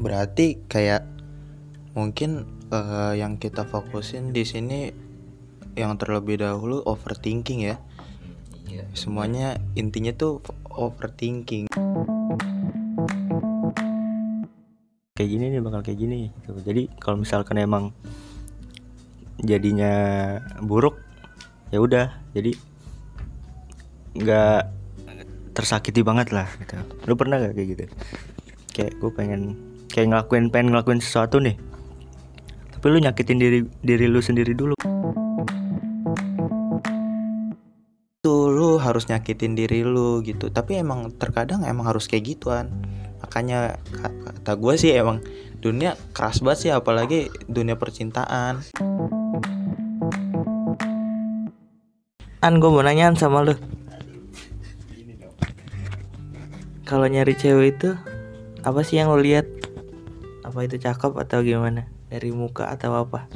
[0.00, 1.04] berarti kayak
[1.92, 4.88] mungkin uh, yang kita fokusin di sini
[5.76, 7.76] yang terlebih dahulu overthinking ya.
[8.70, 8.86] Iya.
[8.94, 10.38] semuanya intinya tuh
[10.70, 11.66] overthinking.
[15.18, 16.54] Kayak gini nih bakal kayak gini gitu.
[16.62, 17.90] jadi kalau misalkan emang
[19.42, 19.92] jadinya
[20.62, 20.96] buruk
[21.74, 22.14] ya udah.
[22.30, 22.54] Jadi
[24.16, 24.62] nggak
[25.50, 26.78] tersakiti banget lah gitu.
[27.10, 27.84] Lu pernah gak kayak gitu?
[28.70, 31.58] Kayak gue pengen kayak ngelakuin pengen ngelakuin sesuatu nih.
[32.72, 34.78] Tapi lu nyakitin diri diri lu sendiri dulu.
[38.24, 40.48] Tuh lu harus nyakitin diri lu gitu.
[40.48, 42.72] Tapi emang terkadang emang harus kayak gituan.
[43.20, 45.20] Makanya ka- kata gue sih emang
[45.60, 48.64] dunia keras banget sih apalagi dunia percintaan.
[52.40, 53.52] An gue mau nanyaan sama lu.
[56.88, 57.92] Kalau nyari cewek itu
[58.60, 59.59] Apa sih yang lo lihat?
[60.50, 61.86] Apa itu cakep atau gimana?
[62.10, 63.30] Dari muka atau apa?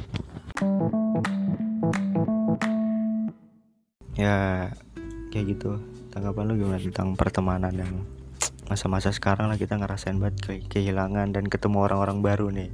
[4.15, 4.71] ya
[5.29, 5.75] kayak gitu
[6.09, 7.93] tanggapan lu gimana tentang pertemanan yang
[8.71, 12.71] masa-masa sekarang lah kita ngerasain banget ke- kehilangan dan ketemu orang-orang baru nih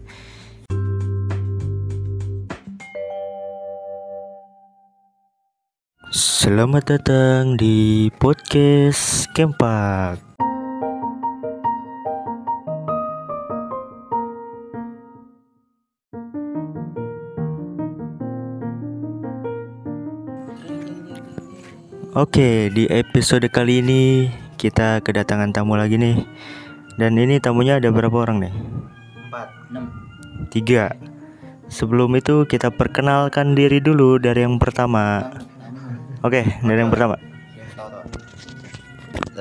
[6.14, 10.31] Selamat datang di podcast Kempak
[22.22, 26.22] Oke, di episode kali ini kita kedatangan tamu lagi nih.
[26.94, 28.54] Dan ini tamunya ada berapa orang nih?
[29.26, 29.50] empat
[30.54, 30.94] Tiga.
[31.66, 35.34] Sebelum itu kita perkenalkan diri dulu dari yang pertama.
[36.22, 37.18] Oke, dari yang pertama.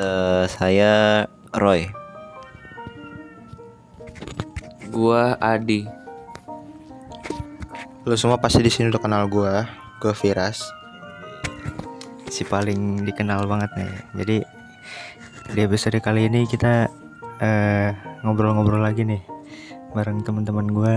[0.00, 1.84] Eh, saya Roy.
[4.88, 6.00] Gua Adi
[8.08, 9.54] lu semua pasti di sini udah kenal gue
[10.00, 10.79] gue Viras
[12.30, 13.92] Si paling dikenal banget nih.
[14.14, 14.36] Jadi
[15.50, 16.86] di episode kali ini kita
[17.42, 17.90] eh,
[18.22, 19.20] ngobrol-ngobrol lagi nih
[19.90, 20.94] bareng teman-teman gue.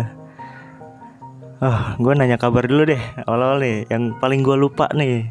[1.64, 3.90] Oh, gue nanya kabar dulu deh awal-awal nih.
[3.90, 5.28] Yang paling gue lupa nih.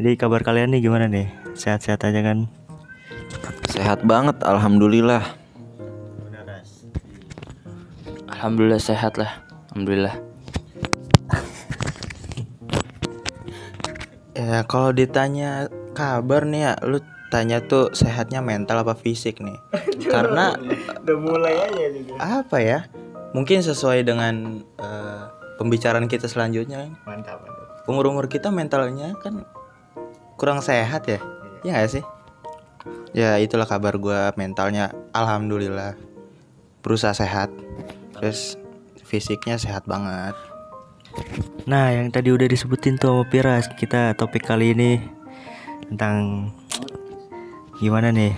[0.00, 1.28] Jadi kabar kalian nih gimana nih?
[1.52, 2.48] Sehat-sehat aja kan?
[3.68, 5.24] Sehat banget, alhamdulillah.
[8.36, 9.32] Alhamdulillah sehat lah
[9.72, 10.25] Alhamdulillah
[14.46, 17.02] ya kalau ditanya kabar nih ya lu
[17.34, 19.58] tanya tuh sehatnya mental apa fisik nih?
[20.14, 20.54] Karena
[21.02, 22.14] Udah mulai aja nih.
[22.22, 22.78] apa ya?
[23.34, 25.22] Mungkin sesuai dengan eh,
[25.58, 26.86] pembicaraan kita selanjutnya.
[27.02, 27.66] Mantap, mantap.
[27.90, 29.42] umur umur kita mentalnya kan
[30.38, 31.18] kurang sehat ya?
[31.66, 32.04] Ya gak sih?
[33.10, 34.94] Ya itulah kabar gua mentalnya.
[35.10, 35.98] Alhamdulillah
[36.86, 37.50] berusaha sehat.
[38.14, 38.54] Terus
[39.02, 40.34] fisiknya sehat banget
[41.66, 45.02] Nah, yang tadi udah disebutin tuh sama Piras, kita topik kali ini
[45.90, 46.48] tentang
[47.78, 48.32] gimana nih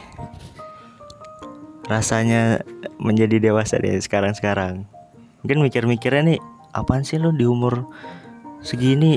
[1.89, 2.61] rasanya
[3.01, 4.85] menjadi dewasa deh sekarang-sekarang.
[5.45, 6.41] Mungkin mikir-mikirnya nih,
[6.77, 7.89] apaan sih lo di umur
[8.61, 9.17] segini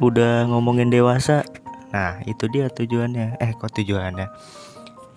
[0.00, 1.44] udah ngomongin dewasa?
[1.90, 3.40] Nah, itu dia tujuannya.
[3.40, 4.28] Eh, kok tujuannya?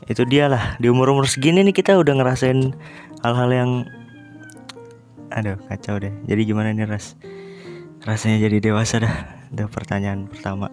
[0.07, 2.75] Itu dia lah, di umur-umur segini nih kita udah ngerasain
[3.23, 3.71] hal-hal yang
[5.33, 6.13] aduh kacau deh.
[6.29, 7.17] Jadi gimana nih Ras?
[8.03, 9.15] Rasanya jadi dewasa dah.
[9.47, 10.67] Itu pertanyaan pertama.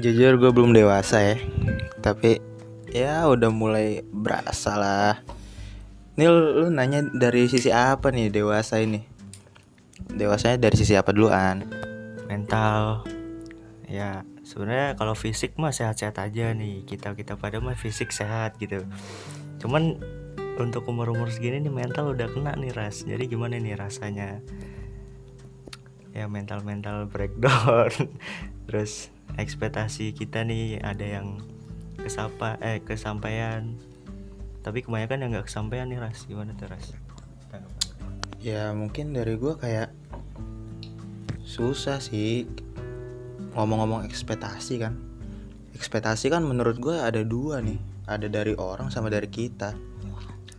[0.00, 1.36] Jujur gue belum dewasa ya.
[2.02, 2.40] Tapi
[2.90, 5.14] ya udah mulai berasa lah.
[6.18, 9.04] Ini lu, lu nanya dari sisi apa nih dewasa ini?
[10.10, 11.68] Dewasanya dari sisi apa duluan?
[12.26, 13.19] Mental
[13.90, 16.86] ya sebenarnya kalau fisik mah sehat-sehat aja nih.
[16.86, 18.86] Kita kita pada mah fisik sehat gitu.
[19.58, 19.98] Cuman
[20.56, 23.02] untuk umur umur segini nih mental udah kena nih ras.
[23.02, 24.38] Jadi gimana nih rasanya?
[26.14, 27.90] Ya mental mental breakdown.
[28.70, 31.42] Terus ekspektasi kita nih ada yang
[31.98, 33.74] kesapa eh kesampaian.
[34.62, 36.30] Tapi kebanyakan yang nggak kesampaian nih ras.
[36.30, 36.94] Gimana tuh ras?
[38.40, 39.92] Ya mungkin dari gue kayak
[41.44, 42.46] susah sih
[43.54, 44.94] ngomong-ngomong ekspektasi kan.
[45.74, 47.78] Ekspektasi kan menurut gue ada dua nih
[48.10, 49.74] ada dari orang sama dari kita.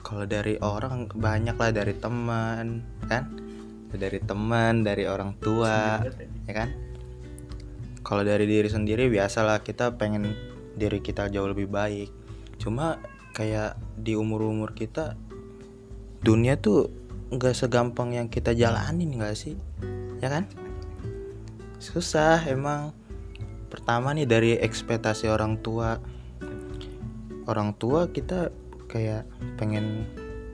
[0.01, 3.27] Kalau dari orang banyak lah dari teman kan?
[3.91, 5.99] Dari teman dari orang tua
[6.47, 6.69] ya kan?
[8.01, 10.31] Kalau dari diri sendiri biasalah kita pengen
[10.75, 12.09] diri kita jauh lebih baik.
[12.59, 12.99] Cuma
[13.35, 15.15] kayak di umur umur kita
[16.23, 16.91] dunia tuh
[17.31, 19.55] nggak segampang yang kita jalanin nggak sih?
[20.19, 20.47] Ya kan
[21.81, 22.93] susah emang.
[23.73, 25.97] Pertama nih dari ekspektasi orang tua.
[27.49, 28.53] Orang tua kita
[28.85, 29.25] kayak
[29.57, 30.05] pengen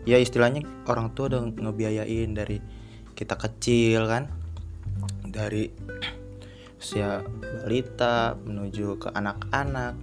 [0.07, 2.63] ya istilahnya orang tua udah ngebiayain dari
[3.13, 4.31] kita kecil kan.
[5.27, 5.67] Dari
[6.79, 7.19] usia
[7.67, 9.93] balita menuju ke anak-anak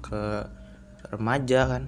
[0.00, 0.48] ke
[1.12, 1.84] remaja kan.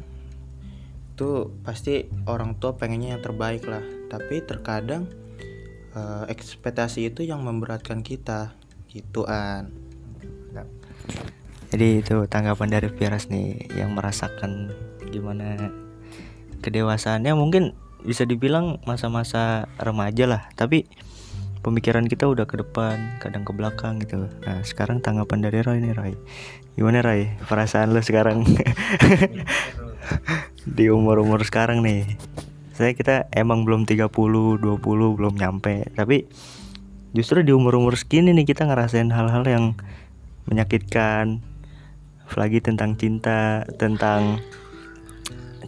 [1.17, 3.83] Itu pasti orang tua pengennya yang terbaik lah.
[4.13, 5.09] Tapi terkadang
[5.97, 8.53] eh, ekspektasi itu yang memberatkan kita
[8.93, 9.73] gitu an
[11.73, 14.77] Jadi itu tanggapan dari Firas nih yang merasakan
[15.09, 15.73] gimana
[16.61, 17.73] kedewasaannya mungkin
[18.03, 20.87] bisa dibilang masa-masa remaja lah, tapi
[21.63, 24.27] pemikiran kita udah ke depan, kadang ke belakang gitu.
[24.43, 26.13] Nah, sekarang tanggapan dari Roy nih Roy.
[26.75, 27.31] Gimana Roy?
[27.47, 28.43] Perasaan lu sekarang
[30.77, 32.19] di umur-umur sekarang nih.
[32.75, 36.27] Saya kita emang belum 30, 20 belum nyampe, tapi
[37.13, 39.65] justru di umur-umur segini nih kita ngerasain hal-hal yang
[40.49, 41.45] menyakitkan.
[42.29, 44.41] Apalagi tentang cinta tentang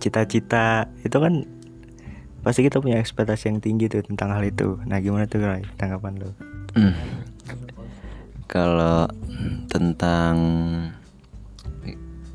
[0.00, 0.88] cita-cita.
[1.04, 1.44] Itu kan
[2.40, 4.80] pasti kita punya ekspektasi yang tinggi tuh tentang hal itu.
[4.88, 6.30] Nah gimana tuh Roy tanggapan lo
[6.74, 6.90] Hmm.
[8.50, 9.06] Kalau
[9.70, 10.34] tentang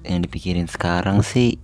[0.07, 1.59] yang dipikirin sekarang sih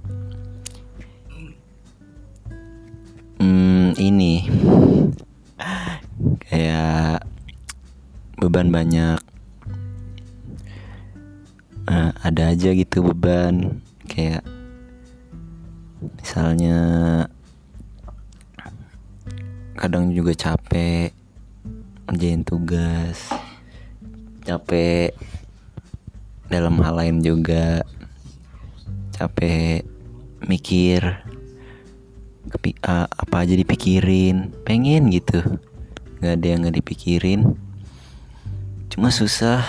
[3.39, 4.43] hmm, ini.
[6.51, 7.23] Kayak
[8.39, 9.19] beban banyak.
[11.85, 13.81] Eh, ada aja gitu beban.
[14.05, 14.45] Kayak
[16.21, 16.77] misalnya
[19.75, 21.11] kadang juga capek
[22.07, 23.27] ngerjain tugas
[24.45, 25.11] capek
[26.47, 27.81] dalam hal lain juga
[29.17, 29.81] capek
[30.45, 31.01] mikir
[32.53, 35.41] kepi- a- apa aja dipikirin pengen gitu.
[36.21, 37.57] Nggak ada yang nggak dipikirin
[38.91, 39.61] cuma susah.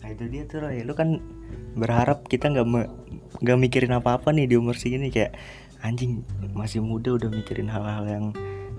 [0.00, 0.82] Nah itu dia tuh Roy.
[0.82, 1.20] Lu kan
[1.78, 2.66] berharap kita nggak
[3.40, 5.12] nggak mikirin apa-apa nih di umur segini.
[5.12, 5.36] Kayak
[5.80, 8.24] anjing masih muda udah mikirin hal-hal yang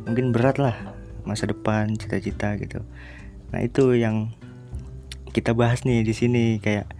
[0.05, 0.75] mungkin berat lah
[1.23, 2.81] masa depan cita-cita gitu.
[3.53, 4.31] Nah itu yang
[5.31, 6.59] kita bahas nih di sini.
[6.59, 6.91] Kayak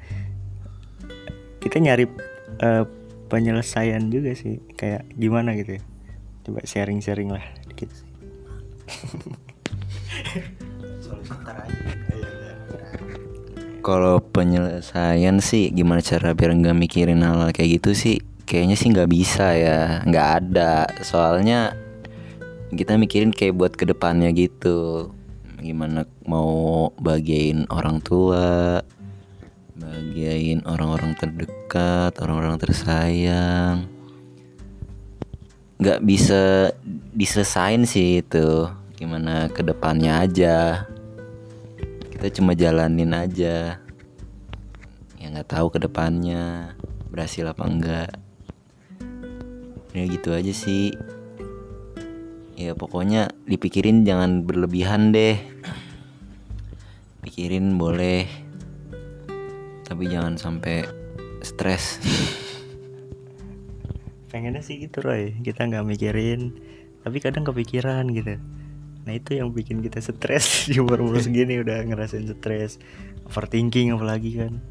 [1.61, 2.05] kita nyari
[2.61, 2.83] eh,
[3.29, 4.59] penyelesaian juga sih.
[4.79, 5.83] Kayak gimana gitu ya.
[6.41, 8.05] Coba sharing-sharing lah dikit sih
[13.81, 18.21] Kalau penyelesaian sih gimana cara biar nggak mikirin hal, -hal kayak gitu sih?
[18.45, 20.85] Kayaknya sih nggak bisa ya nggak ada.
[21.01, 21.73] Soalnya
[22.69, 25.09] kita mikirin kayak buat ke depannya gitu.
[25.57, 28.85] Gimana mau bagiain orang tua
[29.81, 33.89] bagiain orang-orang terdekat orang-orang tersayang.
[35.81, 36.69] Nggak bisa
[37.17, 38.69] diselesain sih itu.
[38.93, 40.85] Gimana ke depannya aja
[42.21, 43.81] kita cuma jalanin aja.
[45.18, 46.77] Ya nggak tahu ke depannya
[47.09, 48.13] berhasil apa enggak.
[49.97, 50.94] Ya gitu aja sih.
[52.53, 55.33] Ya pokoknya dipikirin jangan berlebihan deh.
[57.25, 58.29] Pikirin boleh
[59.89, 60.85] tapi jangan sampai
[61.41, 61.97] stres.
[64.29, 65.41] Pengennya sih gitu Roy.
[65.41, 66.53] Kita nggak mikirin
[67.01, 68.38] tapi kadang kepikiran gitu
[69.01, 70.46] nah itu yang bikin kita stres.
[70.70, 72.77] Di umur umur segini udah ngerasain stres
[73.25, 74.62] overthinking apalagi kan.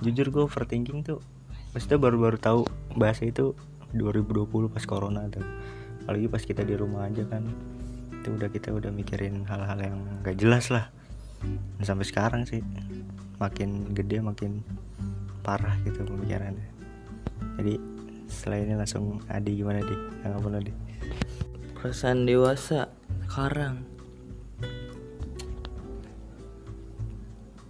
[0.00, 1.20] Jujur gue overthinking tuh
[1.70, 2.66] maksudnya baru-baru tahu
[2.98, 3.54] bahasa itu
[3.94, 5.44] 2020 pas corona tuh.
[6.06, 7.46] Apalagi pas kita di rumah aja kan
[8.20, 10.92] itu udah kita udah mikirin hal-hal yang gak jelas lah.
[11.80, 12.60] Dan sampai sekarang sih
[13.40, 14.60] makin gede makin
[15.40, 16.68] parah gitu pemikirannya.
[17.56, 17.74] Jadi
[18.30, 20.72] setelah ini langsung Adi gimana di tanggapan lo di
[21.80, 22.92] perasaan dewasa
[23.30, 23.86] sekarang.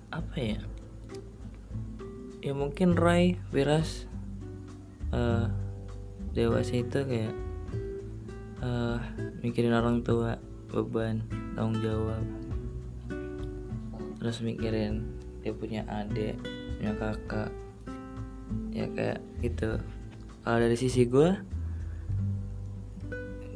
[0.08, 0.60] Apa ya?
[2.40, 4.08] Ya mungkin Roy Wiras
[5.12, 5.52] eh
[6.32, 7.36] dewasa itu kayak
[8.64, 9.00] eh
[9.44, 10.40] mikirin orang tua
[10.72, 12.24] beban tanggung jawab.
[14.16, 15.12] Terus mikirin
[15.44, 16.40] dia punya adik
[16.80, 17.52] punya kakak.
[18.72, 19.76] Ya kayak gitu.
[20.40, 21.36] Kalau dari sisi gue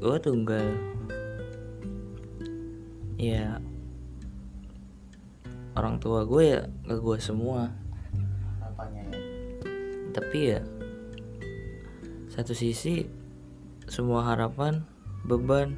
[0.04, 0.68] gue tunggal
[3.18, 3.58] ya
[5.74, 7.70] orang tua gue ya ke gue semua.
[10.14, 10.62] Tapi ya
[12.30, 13.06] satu sisi
[13.86, 14.86] semua harapan
[15.26, 15.74] beban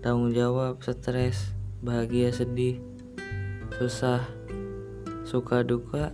[0.00, 2.80] tanggung jawab stres bahagia sedih
[3.76, 4.24] susah
[5.24, 6.12] suka duka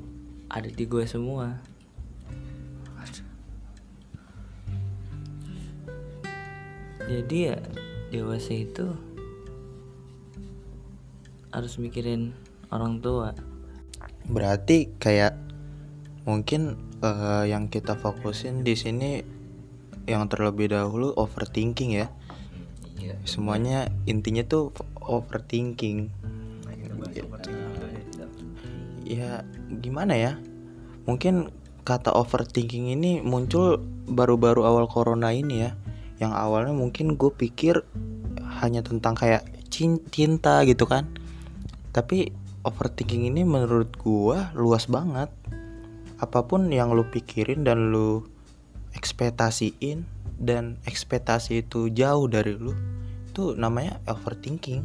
[0.50, 1.59] ada di gue semua.
[7.07, 7.59] Jadi ya
[8.11, 8.91] dewasa itu
[11.55, 12.35] harus mikirin
[12.71, 13.37] orang tua
[14.26, 15.38] Berarti kayak
[16.26, 19.23] mungkin eh, yang kita fokusin di sini
[20.07, 22.11] yang terlebih dahulu overthinking ya.
[23.26, 24.71] Semuanya intinya tuh
[25.03, 26.11] overthinking.
[29.07, 29.47] Ya
[29.83, 30.33] gimana ya?
[31.07, 31.50] Mungkin
[31.87, 33.79] kata overthinking ini muncul
[34.11, 35.79] baru-baru awal corona ini ya.
[36.19, 37.83] Yang awalnya mungkin gue pikir
[38.62, 41.15] hanya tentang kayak cin- cinta gitu kan.
[41.97, 42.29] Tapi
[42.61, 45.33] overthinking ini menurut gua luas banget.
[46.21, 48.29] Apa pun yang lu pikirin dan lu
[48.93, 50.05] ekspektasiin
[50.37, 52.76] dan ekspektasi itu jauh dari lu,
[53.33, 54.85] itu namanya overthinking.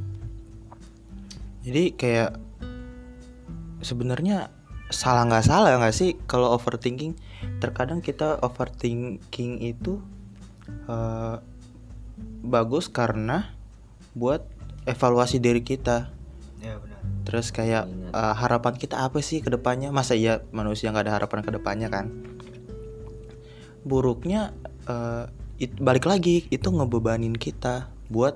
[1.67, 2.39] Jadi kayak
[3.83, 4.47] sebenarnya
[4.87, 7.19] salah nggak salah nggak sih kalau overthinking?
[7.59, 9.99] Terkadang kita overthinking itu
[10.87, 11.35] eh,
[12.47, 13.51] bagus karena
[14.15, 14.47] buat
[14.87, 16.20] evaluasi diri kita
[17.31, 19.87] Terus kayak uh, harapan kita apa sih ke depannya?
[19.87, 22.11] Masa iya manusia nggak ada harapan ke depannya kan?
[23.87, 24.51] Buruknya
[24.91, 28.35] uh, it- balik lagi itu ngebebanin kita buat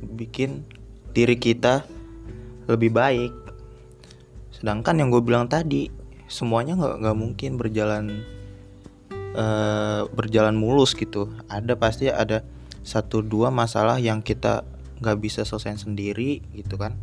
[0.00, 0.64] bikin
[1.12, 1.84] diri kita
[2.72, 3.36] lebih baik.
[4.48, 5.92] Sedangkan yang gue bilang tadi
[6.24, 8.24] semuanya nggak nggak mungkin berjalan
[9.36, 11.28] eh, berjalan mulus gitu.
[11.52, 12.40] Ada pasti ada
[12.80, 14.64] satu dua masalah yang kita
[15.04, 16.96] nggak bisa selesaiin sendiri gitu kan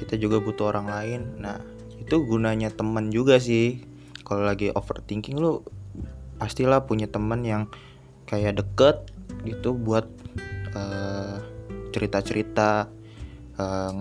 [0.00, 1.20] kita juga butuh orang lain.
[1.36, 1.60] Nah
[2.00, 3.84] itu gunanya teman juga sih.
[4.24, 5.60] Kalau lagi overthinking lu
[6.40, 7.68] pastilah punya teman yang
[8.24, 9.04] kayak deket
[9.44, 10.08] gitu buat
[10.72, 11.36] eh,
[11.92, 12.88] cerita-cerita
[13.60, 13.92] eh,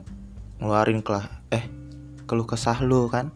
[0.63, 1.67] ngeluarin kelah eh
[2.23, 3.35] keluh kesah lu kan.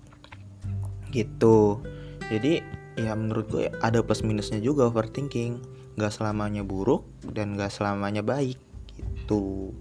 [1.12, 1.84] Gitu.
[2.32, 2.64] Jadi
[2.96, 5.60] ya menurut gue ada plus minusnya juga overthinking.
[6.00, 8.56] Nggak selamanya buruk dan nggak selamanya baik.
[8.96, 9.76] Gitu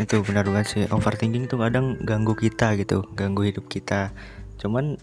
[0.00, 0.84] itu benar banget sih.
[0.88, 4.16] Overthinking tuh kadang ganggu kita gitu ganggu hidup kita.
[4.56, 4.96] Cuman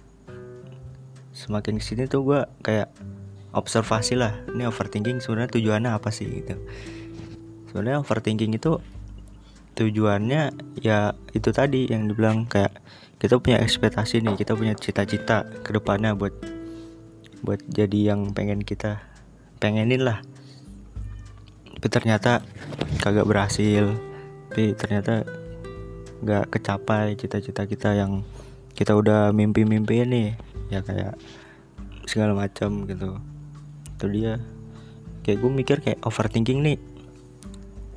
[1.37, 2.89] semakin ke sini tuh gua kayak
[3.53, 6.57] observasi lah ini overthinking sebenarnya tujuannya apa sih gitu.
[7.69, 8.81] Sebenarnya overthinking itu
[9.77, 12.81] tujuannya ya itu tadi yang dibilang kayak
[13.21, 16.33] kita punya ekspektasi nih kita punya cita-cita ke depannya buat
[17.45, 19.05] buat jadi yang pengen kita
[19.61, 20.25] pengenin lah.
[21.77, 22.41] Tapi ternyata
[22.97, 23.93] kagak berhasil
[24.47, 25.27] tapi ternyata
[26.23, 28.25] nggak kecapai cita-cita kita yang
[28.73, 30.29] kita udah mimpi-mimpi nih.
[30.73, 31.19] Ya kayak
[32.09, 33.21] segala macam gitu.
[33.97, 34.41] Itu dia.
[35.21, 36.77] Kayak gue mikir kayak overthinking nih.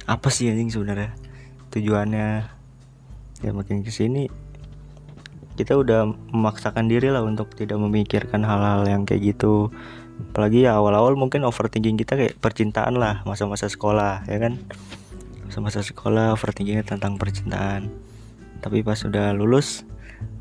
[0.04, 1.14] Apa sih anjing sebenarnya
[1.70, 2.28] tujuannya?
[3.40, 4.28] Ya makin ke sini
[5.60, 9.68] kita udah memaksakan diri lah untuk tidak memikirkan hal-hal yang kayak gitu.
[10.32, 14.60] Apalagi ya awal-awal mungkin overthinking kita kayak percintaan lah masa-masa sekolah ya kan
[15.50, 17.90] masa-masa sekolah overthinkingnya tentang percintaan.
[18.62, 19.82] Tapi pas udah lulus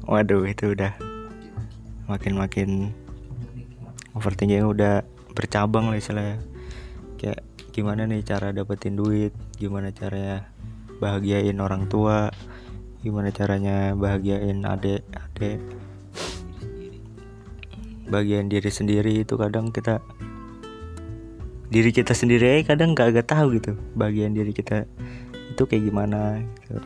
[0.06, 0.94] waduh itu udah
[2.06, 2.94] makin-makin
[4.14, 5.02] overthinking udah
[5.34, 6.38] bercabang lah istilahnya.
[7.18, 7.42] Kayak
[7.74, 9.34] gimana nih cara dapetin duit?
[9.58, 10.46] Gimana caranya
[11.02, 12.30] bahagiain orang tua?
[13.02, 15.58] Gimana caranya bahagiain adik adik
[18.14, 20.06] bagian diri sendiri itu kadang kita
[21.70, 24.90] diri kita sendiri aja kadang gak, gak tahu gitu bagian diri kita
[25.54, 26.78] itu kayak gimana gitu.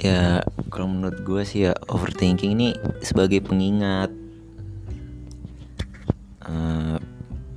[0.00, 0.40] ya
[0.72, 2.72] kalau menurut gue sih ya overthinking ini
[3.04, 4.08] sebagai pengingat.
[6.48, 6.96] Eh,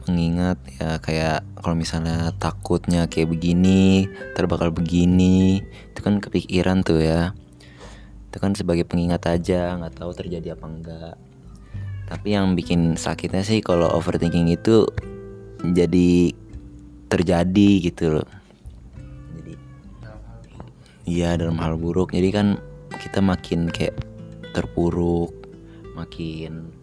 [0.04, 7.32] pengingat ya kayak kalau misalnya takutnya kayak begini terbakal begini itu kan kepikiran tuh ya.
[8.28, 11.16] Itu kan sebagai pengingat aja nggak tahu terjadi apa enggak
[12.08, 14.88] tapi yang bikin sakitnya sih kalau overthinking itu
[15.64, 16.36] jadi
[17.08, 18.28] terjadi gitu loh.
[19.38, 19.54] Jadi
[21.04, 22.16] Iya dalam hal buruk.
[22.16, 22.48] Jadi kan
[22.96, 24.00] kita makin kayak
[24.56, 25.34] terpuruk
[25.94, 26.74] Makin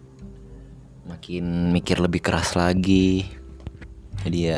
[1.09, 3.27] Makin mikir lebih keras lagi.
[4.21, 4.57] Jadi ya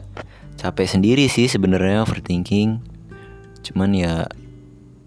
[0.60, 2.78] capek sendiri sih sebenarnya overthinking.
[3.64, 4.28] Cuman ya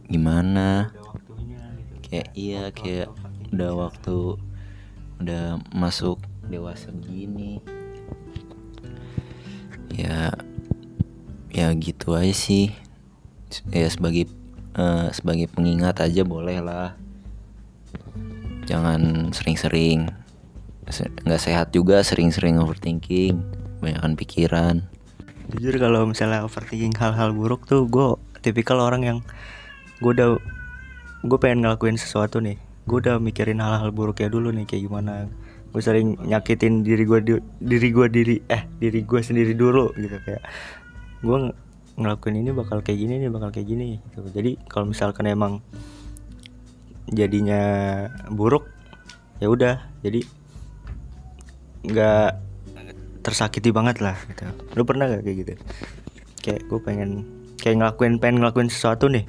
[0.08, 0.90] gimana?
[2.02, 3.12] Kayak iya kayak
[3.52, 4.40] udah waktu
[5.22, 7.58] Udah masuk dewasa begini
[9.90, 10.30] Ya
[11.50, 12.68] Ya gitu aja sih.
[13.72, 14.28] Ya sebagai
[14.76, 16.92] eh, sebagai pengingat aja boleh lah.
[18.68, 20.10] Jangan sering-sering
[20.86, 23.40] Se- nggak sehat juga sering-sering overthinking
[23.82, 24.76] banyakkan pikiran.
[25.50, 29.18] Jujur kalau misalnya overthinking hal-hal buruk tuh gue tipikal orang yang
[29.98, 30.38] gue udah
[31.24, 35.26] gue pengen ngelakuin sesuatu nih gue udah mikirin hal-hal buruknya dulu nih kayak gimana.
[35.74, 40.42] Gue sering nyakitin diri gue diri gue diri eh diri gue sendiri dulu gitu kayak.
[41.20, 41.56] Gue ng-
[41.98, 44.22] ngelakuin ini bakal kayak gini nih bakal kayak gini gitu.
[44.30, 45.58] Jadi kalau misalkan emang
[47.10, 47.62] jadinya
[48.30, 48.70] buruk
[49.42, 49.82] ya udah.
[50.06, 50.22] Jadi
[51.86, 52.30] nggak
[53.26, 54.46] tersakiti banget lah gitu.
[54.78, 55.52] Lu pernah gak kayak gitu?
[56.46, 57.10] Kayak gue pengen
[57.58, 59.26] kayak ngelakuin pengen ngelakuin sesuatu nih.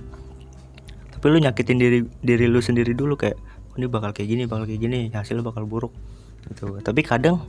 [1.17, 3.46] Tapi lu nyakitin diri diri lu sendiri dulu kayak "Oh,
[3.77, 5.93] ini bakal kayak gini bakal kayak gini hasilnya bakal buruk
[6.49, 6.81] gitu.
[6.81, 7.45] Tapi kadang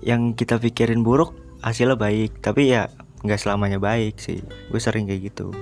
[0.00, 2.40] yang kita pikirin buruk hasilnya baik.
[2.40, 2.88] Tapi ya
[3.22, 4.40] nggak selamanya baik sih.
[4.72, 5.52] Gue sering kayak gitu.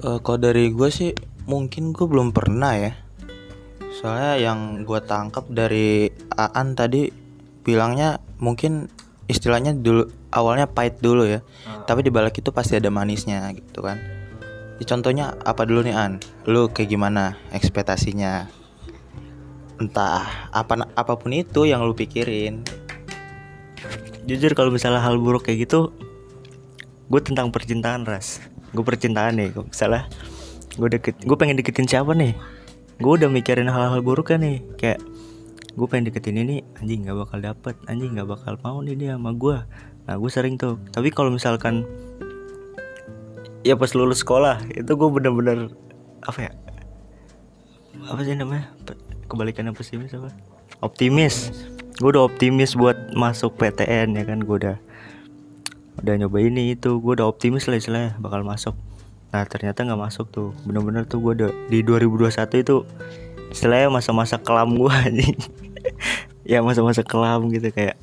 [0.00, 1.12] Eh, kalau dari gue sih
[1.44, 2.92] mungkin gue belum pernah ya.
[4.00, 7.12] Soalnya yang gue tangkap dari Aan tadi
[7.60, 8.88] bilangnya mungkin
[9.28, 11.44] istilahnya dulu awalnya pahit dulu ya.
[11.84, 14.19] Tapi di balik itu pasti ada manisnya gitu kan
[14.80, 16.24] Ya, contohnya apa dulu nih An?
[16.48, 18.48] Lu kayak gimana ekspektasinya?
[19.76, 22.64] Entah apa apa pun itu yang lu pikirin.
[24.24, 25.92] Jujur kalau misalnya hal buruk kayak gitu
[27.12, 28.40] gue tentang percintaan ras.
[28.72, 30.02] Gue percintaan nih kalau misalnya
[30.80, 32.32] gue deket gue pengen deketin siapa nih?
[33.04, 34.64] Gue udah mikirin hal-hal buruk kan nih.
[34.80, 35.04] Kayak
[35.76, 37.76] gue pengen deketin ini anjing nggak bakal dapet.
[37.84, 39.60] Anjing nggak bakal mau nih dia sama gue
[40.08, 40.80] nah gue sering tuh.
[40.88, 41.84] Tapi kalau misalkan
[43.60, 45.72] ya pas lulus sekolah itu gue bener-bener
[46.24, 46.52] apa ya?
[48.08, 48.72] Apa sih namanya?
[48.84, 48.98] Pe-
[49.28, 50.32] kebalikannya pesimis apa?
[50.80, 51.52] Optimis.
[52.00, 54.40] Gue udah optimis buat masuk PTN ya kan?
[54.40, 54.76] Gue udah
[56.00, 56.96] udah nyoba ini itu.
[57.00, 58.72] Gue udah optimis lah istilahnya bakal masuk.
[59.30, 60.56] Nah ternyata nggak masuk tuh.
[60.64, 62.76] Bener-bener tuh gue udah di 2021 itu
[63.52, 65.36] istilahnya masa-masa kelam gue anjing.
[66.48, 68.00] Ya masa-masa kelam gitu kayak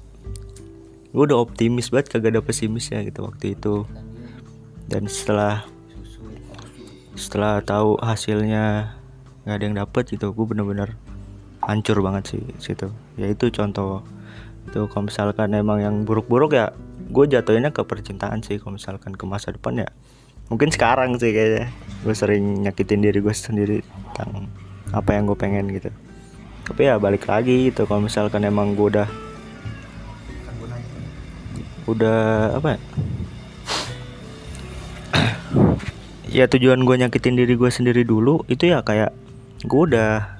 [1.07, 3.89] gue udah optimis banget kagak ada pesimisnya gitu waktu itu
[4.87, 5.67] dan setelah
[7.17, 8.95] setelah tahu hasilnya
[9.43, 10.95] nggak ada yang dapet gitu gue bener-bener
[11.63, 12.87] hancur banget sih situ.
[13.19, 14.03] Ya itu contoh.
[14.67, 16.71] Itu kalau misalkan emang yang buruk-buruk ya
[17.07, 19.89] gue jatuhinnya ke percintaan sih kalau misalkan ke masa depan ya.
[20.47, 21.67] Mungkin sekarang sih kayaknya
[22.07, 24.47] gue sering nyakitin diri gue sendiri tentang
[24.95, 25.91] apa yang gue pengen gitu.
[26.67, 29.07] Tapi ya balik lagi gitu kalau misalkan emang gue udah
[31.87, 32.79] udah apa ya
[36.37, 39.15] ya tujuan gue nyakitin diri gue sendiri dulu itu ya kayak
[39.63, 40.39] gue udah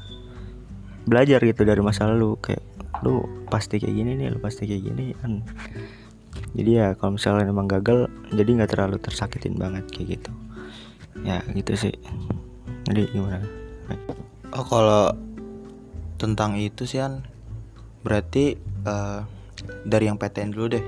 [1.08, 2.36] belajar gitu dari masa lalu.
[2.44, 2.64] Kayak
[3.06, 5.16] lu pasti kayak gini nih lu pasti kayak gini.
[5.18, 5.42] Kan
[6.54, 10.32] jadi ya kalau misalnya emang gagal jadi nggak terlalu tersakitin banget kayak gitu.
[11.24, 11.96] Ya gitu sih.
[12.88, 13.44] Jadi gimana?
[14.56, 15.12] Oh kalau
[16.18, 17.24] tentang itu sih an
[18.02, 18.56] berarti
[18.88, 19.20] eh,
[19.84, 20.86] dari yang PTN dulu deh.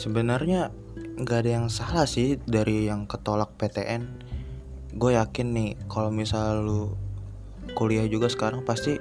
[0.00, 0.72] Sebenarnya
[1.20, 4.08] nggak ada yang salah sih dari yang ketolak PTN.
[4.96, 6.82] Gue yakin nih kalau misal lu
[7.76, 8.96] kuliah juga sekarang pasti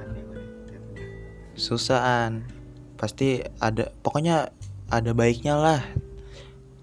[1.55, 2.43] susahan.
[2.99, 4.51] Pasti ada pokoknya
[4.91, 5.82] ada baiknya lah.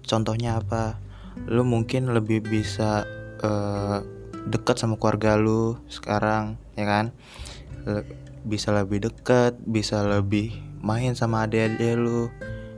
[0.03, 0.97] Contohnya apa?
[1.45, 3.05] Lu mungkin lebih bisa
[3.45, 3.99] eh,
[4.47, 7.05] dekat sama keluarga lu sekarang ya kan
[8.47, 12.31] bisa lebih dekat bisa lebih main sama adik-adik lu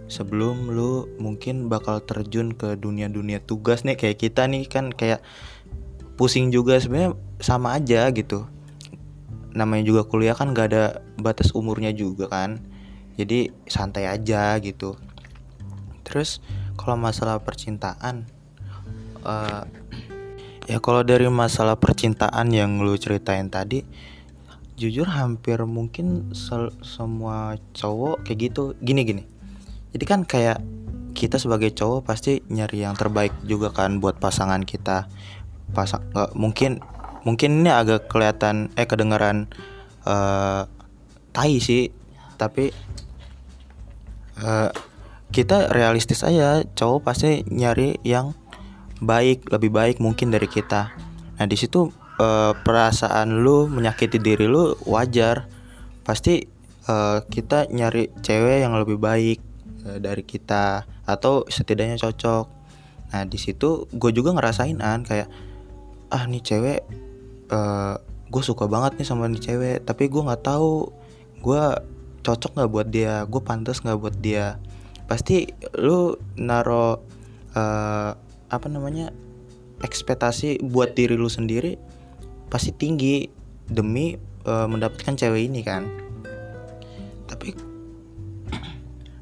[0.10, 5.22] sebelum lu mungkin bakal terjun ke dunia-dunia tugas nih kayak kita nih kan kayak
[6.17, 8.50] pusing juga sebenarnya sama aja gitu.
[9.54, 12.58] Namanya juga kuliah kan gak ada batas umurnya juga kan.
[13.15, 14.98] Jadi santai aja gitu.
[16.04, 16.41] Terus
[16.74, 18.26] kalau masalah percintaan
[19.24, 19.63] eh,
[20.69, 23.82] Ya kalau dari masalah percintaan yang lu ceritain tadi
[24.78, 28.63] Jujur hampir mungkin sel- semua cowok kayak gitu.
[28.80, 29.38] Gini gini
[29.89, 30.62] Jadi kan kayak
[31.17, 35.10] kita sebagai cowok pasti nyari yang terbaik juga kan buat pasangan kita.
[35.73, 36.80] Pasang nggak- mungkin
[37.25, 39.49] mungkin ini agak kelihatan eh kedengeran
[40.06, 40.63] eh
[41.34, 41.89] tai sih.
[42.39, 42.71] Tapi
[44.39, 44.69] eh,
[45.34, 46.63] kita realistis aja.
[46.63, 48.38] Cowok pasti nyari yang
[49.02, 50.93] baik lebih baik mungkin dari kita.
[51.36, 51.89] Nah di situ
[52.21, 55.49] eh, perasaan lu menyakiti diri lu wajar.
[56.06, 56.45] Pasti
[56.88, 59.49] eh, kita nyari cewek yang lebih baik
[59.89, 62.45] eh, dari kita atau setidaknya cocok.
[63.10, 65.30] Nah di situ gue juga ngerasain an kayak
[66.13, 66.82] ah nih cewek
[67.49, 67.95] eh
[68.30, 70.93] gue suka banget nih sama nih cewek tapi gue nggak tahu
[71.41, 71.63] gue
[72.21, 74.62] cocok nggak buat dia gue pantas nggak buat dia.
[75.10, 77.02] Pasti lu naro
[77.58, 78.12] eh,
[78.49, 79.10] apa namanya
[79.82, 81.80] ekspektasi buat diri lu sendiri
[82.49, 83.25] pasti tinggi
[83.65, 84.13] demi
[84.45, 85.89] eh, mendapatkan cewek ini kan?
[87.25, 87.69] Tapi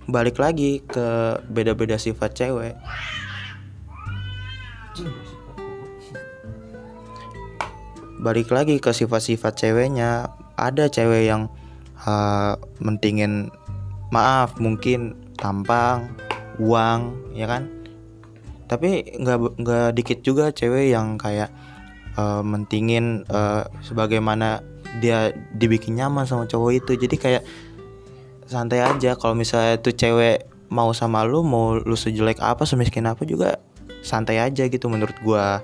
[0.08, 2.76] balik lagi ke beda-beda sifat cewek.
[8.18, 10.32] Balik lagi ke sifat-sifat ceweknya.
[10.58, 11.54] Ada cewek yang
[12.08, 13.54] uh, mentingin
[14.10, 16.10] maaf mungkin tampang
[16.58, 17.70] uang ya kan?
[18.66, 21.54] Tapi nggak nggak dikit juga cewek yang kayak
[22.18, 24.66] uh, mentingin uh, sebagaimana
[24.98, 26.92] dia dibikin nyaman sama cowok itu.
[26.98, 27.44] Jadi kayak
[28.48, 29.14] santai aja.
[29.20, 33.60] Kalau misalnya tuh cewek mau sama lu mau lu sejelek apa semiskin apa juga
[34.04, 35.62] santai aja gitu menurut gua.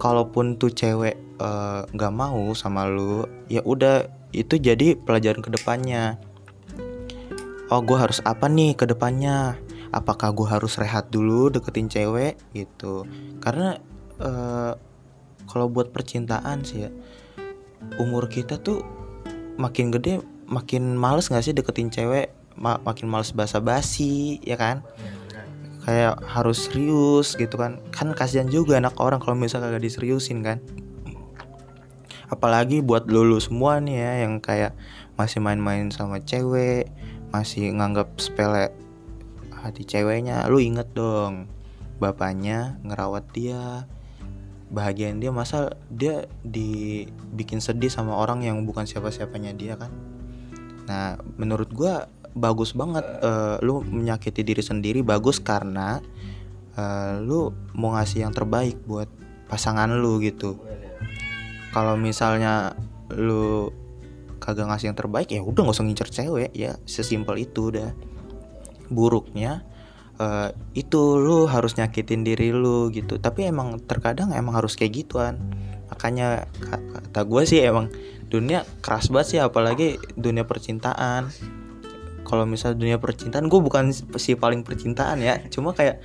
[0.00, 5.50] Kalaupun tuh cewek eh, nggak uh, mau sama lu ya udah itu jadi pelajaran ke
[5.52, 6.16] depannya
[7.68, 9.58] oh gua harus apa nih ke depannya
[9.92, 12.40] apakah gua harus rehat dulu deketin cewek?
[12.56, 13.04] Gitu.
[13.44, 13.76] Karena
[14.22, 14.72] uh,
[15.50, 16.90] kalau buat percintaan sih ya
[17.98, 18.84] umur kita tuh
[19.58, 22.34] makin gede makin males nggak sih deketin cewek?
[22.58, 24.82] Ma makin males basa-basi ya kan?
[25.86, 27.78] Kayak harus serius gitu kan.
[27.94, 30.58] Kan kasihan juga anak orang kalau misalnya kagak diseriusin kan.
[32.28, 34.74] Apalagi buat lulu semua nih ya yang kayak
[35.14, 36.90] masih main-main sama cewek
[37.30, 38.74] masih nganggap sepele
[39.54, 41.46] hati ceweknya lu inget dong.
[42.02, 43.86] Bapaknya ngerawat dia
[44.70, 49.90] bahagian dia masa dia dibikin sedih sama orang yang bukan siapa-siapanya dia kan
[50.90, 56.02] nah menurut gua bagus banget uh, lu menyakiti diri sendiri bagus karena
[56.78, 59.10] uh, lu mau ngasih yang terbaik buat
[59.50, 60.58] pasangan lu gitu.
[61.74, 62.74] Kalau misalnya
[63.10, 63.70] lu
[64.38, 66.78] kagak ngasih yang terbaik ya udah nggak usah ngincer cewek ya.
[66.86, 67.90] Sesimpel itu udah
[68.90, 69.66] buruknya
[70.18, 73.18] uh, itu lu harus nyakitin diri lu gitu.
[73.18, 75.38] Tapi emang terkadang emang harus kayak gituan.
[75.90, 76.46] Makanya
[76.94, 77.90] kata gue sih emang
[78.30, 81.28] dunia keras banget sih apalagi dunia percintaan.
[82.22, 85.42] Kalau misal dunia percintaan gue bukan si paling percintaan ya.
[85.50, 85.98] Cuma kayak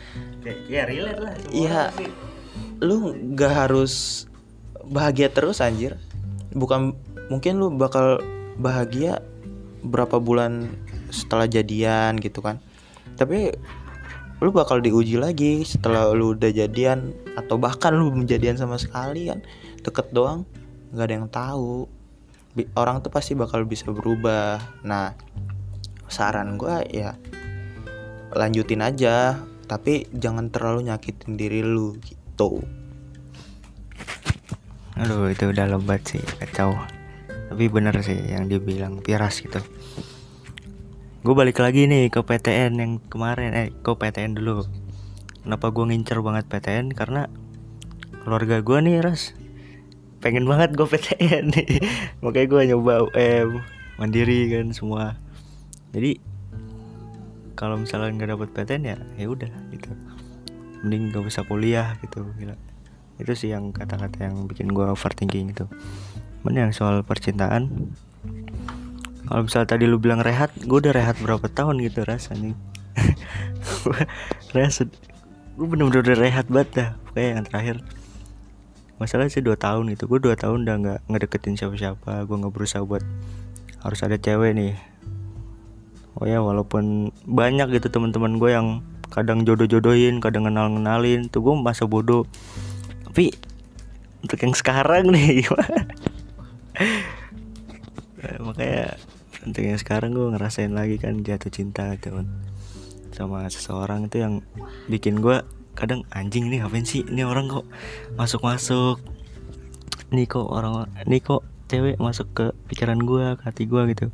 [0.66, 1.90] ya relate lah iya.
[2.82, 4.26] lu gak harus
[4.90, 6.02] bahagia terus anjir.
[6.50, 6.98] Bukan
[7.30, 8.26] mungkin lu bakal
[8.58, 9.22] bahagia
[9.86, 10.74] berapa bulan
[11.14, 12.58] setelah jadian gitu kan.
[13.22, 13.54] Tapi
[14.42, 19.30] lu bakal diuji lagi setelah lu udah jadian atau bahkan lu belum jadian sama sekali
[19.30, 19.46] kan.
[19.86, 20.50] Deket doang
[20.90, 21.86] nggak ada yang tahu
[22.80, 24.64] orang tuh pasti bakal bisa berubah.
[24.88, 25.12] Nah
[26.08, 27.18] saran gue ya
[28.32, 32.64] lanjutin aja tapi jangan terlalu nyakitin diri lu gitu.
[34.96, 36.80] Aduh itu udah lebat sih kacau.
[37.52, 39.60] Tapi bener sih yang dibilang Piras gitu.
[41.26, 44.64] Gue balik lagi nih ke PTN yang kemarin eh ke PTN dulu.
[45.44, 47.28] Kenapa gue ngincer banget PTN karena
[48.26, 49.38] keluarga gue nih ras
[50.26, 51.54] pengen banget gue PTN
[52.26, 53.62] makanya gue nyoba UM
[54.02, 55.22] mandiri kan semua.
[55.94, 56.18] Jadi
[57.54, 59.94] kalau misalnya nggak dapet PTN ya ya udah gitu.
[60.82, 62.58] Mending gak usah kuliah gitu gila.
[63.22, 65.70] Itu sih yang kata-kata yang bikin gue overthinking itu.
[66.42, 67.94] Mana yang soal percintaan
[69.26, 72.54] kalau misalnya tadi lu bilang rehat gue udah rehat berapa tahun gitu rasanya
[74.56, 74.90] rehat
[75.58, 77.76] gue bener-bener udah rehat banget dah pokoknya yang terakhir
[78.98, 80.08] masalah sih dua tahun itu.
[80.08, 82.24] Gue dua tahun udah nggak ngedeketin siapa-siapa.
[82.28, 83.04] Gue nggak berusaha buat
[83.84, 84.74] harus ada cewek nih.
[86.16, 88.68] Oh ya walaupun banyak gitu teman-teman gue yang
[89.12, 92.24] kadang jodoh-jodohin kadang kenal-kenalin tuh gue masa bodoh.
[93.04, 93.32] Tapi
[94.24, 95.80] untuk yang sekarang nih gimana?
[98.20, 98.98] Nah, makanya
[99.46, 102.26] untuk yang sekarang gue ngerasain lagi kan jatuh cinta kan
[103.14, 104.44] sama seseorang itu yang
[104.92, 105.40] bikin gue
[105.76, 107.04] kadang anjing nih ngapain sih?
[107.04, 107.68] Ini orang kok
[108.16, 108.98] masuk masuk
[110.10, 114.08] nih kok orang nih kok cewek masuk ke pikiran gue ke hati gue gitu.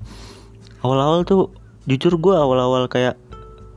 [0.82, 1.54] Awal-awal tuh
[1.86, 3.20] jujur gue awal-awal kayak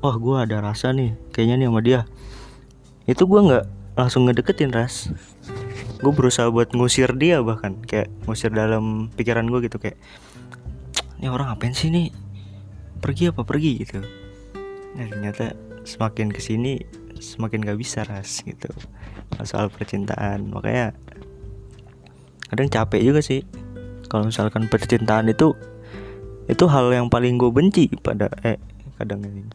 [0.01, 2.01] wah gue ada rasa nih kayaknya nih sama dia.
[3.05, 3.65] Itu gue nggak
[3.99, 5.13] langsung ngedeketin ras.
[6.01, 9.97] Gue berusaha buat ngusir dia bahkan kayak ngusir dalam pikiran gue gitu kayak
[11.21, 12.09] ini orang ngapain sih nih?
[13.01, 13.81] Pergi apa pergi?
[13.85, 14.01] gitu.
[14.95, 18.69] Nah ternyata semakin ke sini semakin gak bisa ras gitu.
[19.49, 20.93] Soal percintaan makanya
[22.53, 23.43] kadang capek juga sih.
[24.13, 25.57] Kalau misalkan percintaan itu
[26.45, 28.61] itu hal yang paling gue benci pada eh
[29.01, 29.49] kadang ini.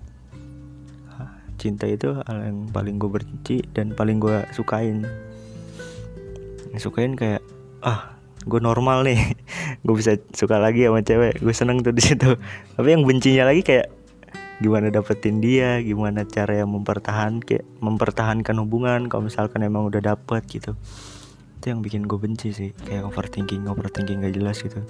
[1.59, 5.03] Cinta itu hal yang paling gue benci dan paling gue sukain.
[6.79, 7.43] Sukain kayak
[7.83, 8.15] ah
[8.47, 9.19] gue normal nih.
[9.85, 11.39] Gue bisa suka lagi sama cewek.
[11.39, 12.35] Gue seneng tuh di situ.
[12.75, 13.91] Tapi yang bencinya lagi kayak
[14.59, 20.43] gimana dapetin dia gimana cara yang mempertahan kayak mempertahankan hubungan kalau misalkan emang udah dapet
[20.51, 20.75] gitu.
[21.59, 24.83] Itu yang bikin gue benci sih kayak overthinking overthinking gak jelas gitu.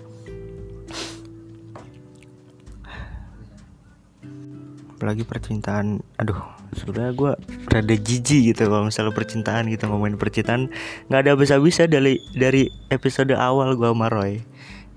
[4.98, 6.42] Apalagi percintaan aduh
[6.74, 7.34] sudah gue
[7.70, 10.74] rada jijik gitu kalau misalnya percintaan gitu ngomongin percintaan.
[11.14, 14.42] Nggak ada bisa-bisa dari dari episode awal gue sama Roy.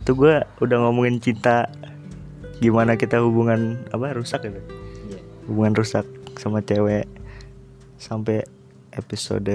[0.01, 1.69] Itu gue udah ngomongin cinta
[2.63, 4.63] gimana kita hubungan apa rusak gitu?
[5.51, 6.07] Hubungan rusak
[6.39, 7.11] sama cewek
[7.99, 8.47] sampai
[8.95, 9.51] episode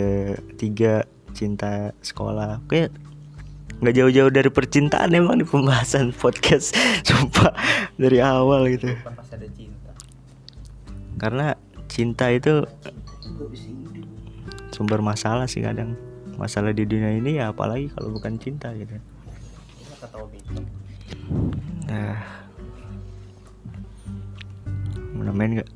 [0.59, 2.59] 3 cinta sekolah.
[2.67, 2.91] Kayak
[3.79, 6.75] nggak jauh-jauh dari percintaan emang di pembahasan podcast.
[7.07, 7.55] Sumpah
[7.95, 8.91] dari awal gitu.
[8.99, 9.91] Pasti ada cinta.
[11.15, 11.55] Karena
[11.87, 12.67] cinta itu
[14.75, 15.95] sumber masalah sih kadang.
[16.35, 18.99] Masalah di dunia ini ya apalagi kalau bukan cinta gitu.
[21.87, 22.36] Nah
[25.17, 25.69] mau main nggak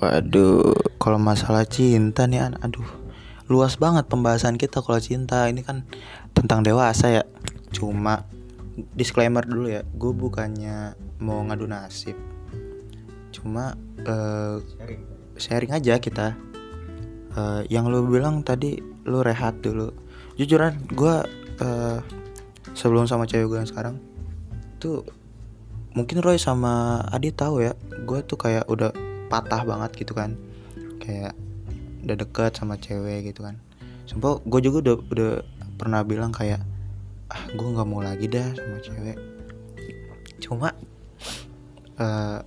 [0.00, 2.88] Waduh, kalau masalah cinta nih, An, aduh,
[3.52, 5.84] luas banget pembahasan kita kalau cinta ini kan
[6.32, 7.24] tentang dewasa ya.
[7.68, 8.24] Cuma
[8.96, 12.16] disclaimer dulu ya, gue bukannya mau ngadu nasib.
[13.28, 14.56] Cuma eh,
[15.36, 16.32] sharing aja kita.
[17.36, 19.92] Eh, yang lu bilang tadi lu rehat dulu.
[20.40, 21.14] Jujuran, gue
[21.60, 21.98] eh,
[22.76, 23.96] sebelum sama cewek gue yang sekarang?
[24.80, 25.04] Tuh
[25.92, 27.72] mungkin Roy sama Adi tahu ya,
[28.06, 28.92] gue tuh kayak udah
[29.28, 30.36] patah banget gitu kan.
[31.00, 31.34] Kayak
[32.04, 33.60] udah deket sama cewek gitu kan.
[34.08, 35.32] Sumpah gue juga udah udah
[35.76, 36.60] pernah bilang kayak
[37.30, 39.18] ah gue nggak mau lagi dah sama cewek.
[40.42, 40.74] Cuma
[42.00, 42.38] eh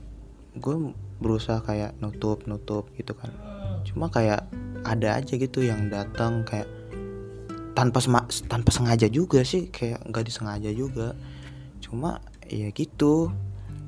[0.53, 0.75] gue
[1.23, 3.31] berusaha kayak nutup nutup gitu kan.
[3.87, 4.43] Cuma kayak
[4.83, 6.67] ada aja gitu yang datang kayak
[7.73, 11.17] tanpa sema- tanpa sengaja juga sih kayak nggak disengaja juga.
[11.81, 13.33] Cuma ya gitu.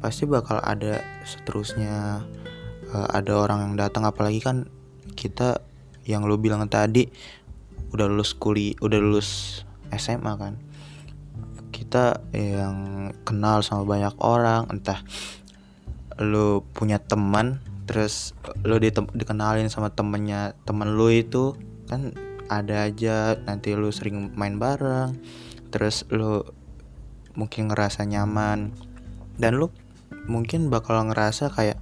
[0.02, 2.26] Pasti bakal ada seterusnya
[2.96, 4.06] Eh, ada orang yang datang.
[4.06, 4.70] Apalagi kan
[5.18, 5.60] kita
[6.06, 7.10] yang lu bilang tadi
[7.92, 10.56] udah lulus kuliah udah lulus SMA kan.
[11.76, 15.02] Kita yang kenal sama banyak orang entah
[16.22, 18.32] lu punya teman terus
[18.64, 21.60] ditem- dikenalin sama temennya temen lu itu
[21.92, 22.16] kan
[22.48, 25.18] ada aja nanti lu sering main bareng
[25.74, 26.46] terus lu
[27.36, 28.72] mungkin ngerasa nyaman.
[29.36, 29.68] Dan lu
[30.26, 31.78] mungkin bakal ngerasa kayak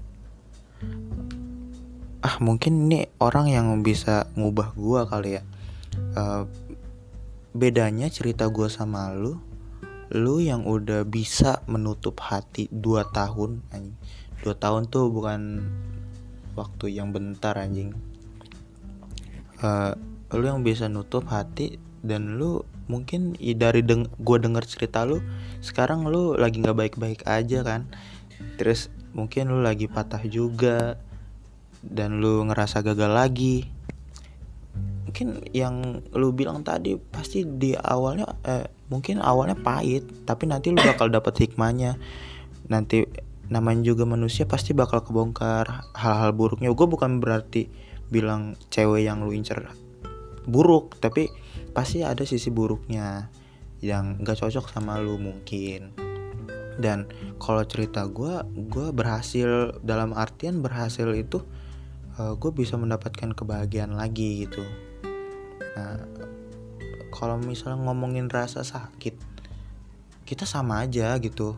[2.24, 5.44] ah mungkin ini orang yang bisa ngubah gua kali ya.
[5.94, 6.44] Eh,
[7.54, 9.38] bedanya cerita gua sama lu
[10.14, 13.98] lu yang udah bisa menutup hati 2 tahun anjing.
[14.46, 15.66] 2 tahun tuh bukan
[16.54, 17.98] waktu yang bentar anjing.
[19.62, 19.94] Eh,
[20.38, 25.24] lu yang bisa nutup hati dan lu mungkin dari deng gua denger cerita lu
[25.64, 27.88] sekarang lu lagi nggak baik-baik aja kan?
[28.60, 31.00] Terus mungkin lu lagi patah juga
[31.80, 33.68] dan lu ngerasa gagal lagi.
[35.08, 40.82] Mungkin yang lu bilang tadi pasti di awalnya eh, mungkin awalnya pahit tapi nanti lu
[40.82, 41.96] bakal dapet hikmahnya.
[42.68, 43.06] Nanti
[43.52, 46.74] namanya juga manusia pasti bakal kebongkar hal-hal buruknya.
[46.74, 47.70] Gue bukan berarti
[48.10, 49.62] bilang cewek yang lu incer
[50.46, 51.32] buruk tapi
[51.72, 53.32] pasti ada sisi buruknya
[53.84, 55.92] yang gak cocok sama lu mungkin.
[56.74, 57.06] Dan
[57.38, 61.44] kalau cerita gue gue berhasil dalam artian berhasil itu
[62.18, 64.66] gue bisa mendapatkan kebahagiaan lagi gitu.
[65.78, 66.02] Nah
[67.14, 69.18] kalau misalnya ngomongin rasa sakit
[70.26, 71.58] kita sama aja gitu.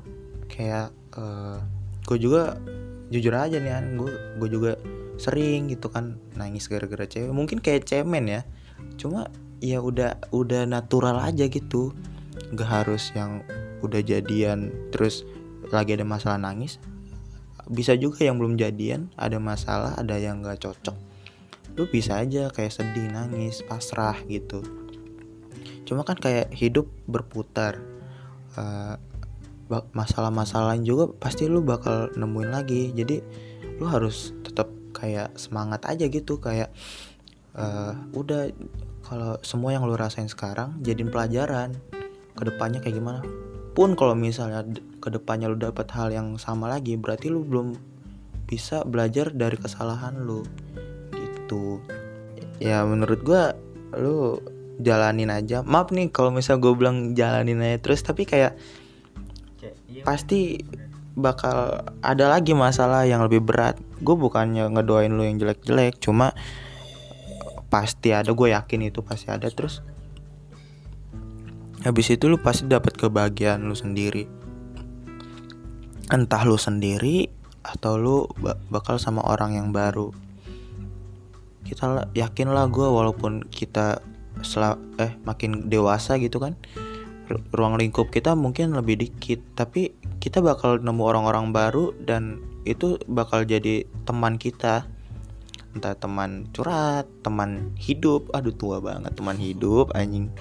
[0.52, 0.92] Kayak
[2.08, 2.60] gue juga
[3.08, 4.72] jujur aja nih an gue gue juga
[5.16, 7.32] sering gitu kan nangis gara-gara cewek.
[7.32, 8.42] Mungkin kayak cemen ya
[8.96, 9.28] cuma
[9.64, 11.92] ya udah udah natural aja gitu.
[12.54, 13.42] Nggak harus yang
[13.82, 15.26] udah jadian terus
[15.70, 16.78] lagi ada masalah nangis.
[17.66, 20.98] Bisa juga yang belum jadian ada masalah ada yang nggak cocok.
[21.76, 24.62] Lu bisa aja kayak sedih nangis pasrah gitu.
[25.86, 27.82] Cuma kan kayak hidup berputar.
[28.56, 28.96] Eh,
[29.98, 32.94] masalah-masalah juga pasti lu bakal nemuin lagi.
[32.94, 33.18] Jadi
[33.82, 36.72] lu harus tetap kayak semangat aja gitu kayak
[37.56, 38.52] eh, udah
[39.06, 41.78] kalau semua yang lu rasain sekarang jadiin pelajaran.
[42.36, 43.22] Ke depannya kayak gimana?
[43.76, 44.66] Pun kalau misalnya
[45.00, 47.76] ke depannya lu dapat hal yang sama lagi berarti lu belum
[48.50, 50.44] bisa belajar dari kesalahan lu.
[51.14, 51.80] Gitu.
[52.60, 53.56] Ya menurut gua
[53.96, 54.40] lu
[54.80, 55.64] jalanin aja.
[55.64, 58.60] Maaf nih kalau misal gue bilang jalanin aja terus tapi kayak
[60.04, 60.60] pasti
[61.16, 63.80] bakal ada lagi masalah yang lebih berat.
[64.04, 66.36] Gue bukannya ngedoain lu yang jelek-jelek cuma
[67.68, 69.50] pasti ada gue yakin itu pasti ada.
[69.50, 69.82] Terus
[71.86, 74.26] habis itu lu pasti dapat kebahagiaan lu sendiri.
[76.10, 77.30] Entah lu sendiri
[77.66, 80.14] atau lu ba- bakal sama orang yang baru.
[81.66, 84.02] Kita yakin lah gue walaupun kita
[84.46, 86.54] sela- eh makin dewasa gitu kan
[87.26, 89.42] ru- ruang lingkup kita mungkin lebih dikit.
[89.58, 94.90] Tapi kita bakal nemu orang-orang baru dan itu bakal jadi teman kita
[95.76, 98.32] entah teman curhat teman hidup.
[98.32, 100.32] Aduh tua banget teman hidup anjing.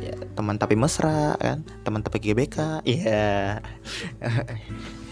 [0.00, 1.62] Ya, teman tapi mesra kan?
[1.84, 3.60] Teman tapi GBK iya.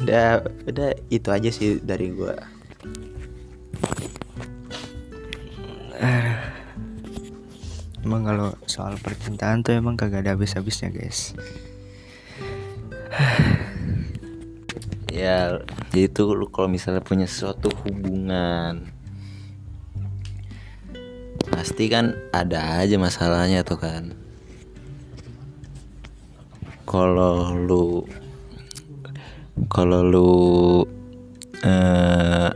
[0.01, 2.35] Udah udah itu aja sih dari gua.
[8.01, 11.37] Emang kalau soal percintaan tuh emang kagak ada habis-habisnya guys.
[15.13, 18.96] Ya jadi tuh kalau misalnya punya suatu hubungan
[21.51, 24.15] pasti kan ada aja masalahnya tuh kan.
[26.87, 28.07] Kalau lu
[29.67, 30.31] kalau lu
[31.65, 32.49] eh,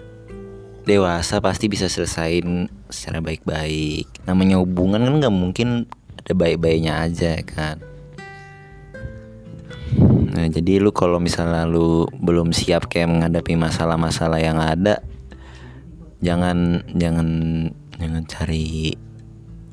[0.85, 4.07] dewasa pasti bisa selesain secara baik-baik.
[4.26, 5.87] Namanya hubungan kan nggak mungkin
[6.20, 7.79] ada baik-baiknya aja kan?
[10.31, 15.03] Nah, jadi lu kalau misalnya lu belum siap kayak menghadapi masalah-masalah yang ada,
[16.22, 17.29] jangan jangan
[18.01, 18.97] jangan cari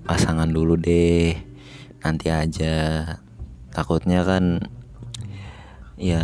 [0.04, 1.34] pasangan dulu deh.
[2.04, 3.08] Nanti aja.
[3.72, 4.68] Takutnya kan
[5.96, 6.22] ya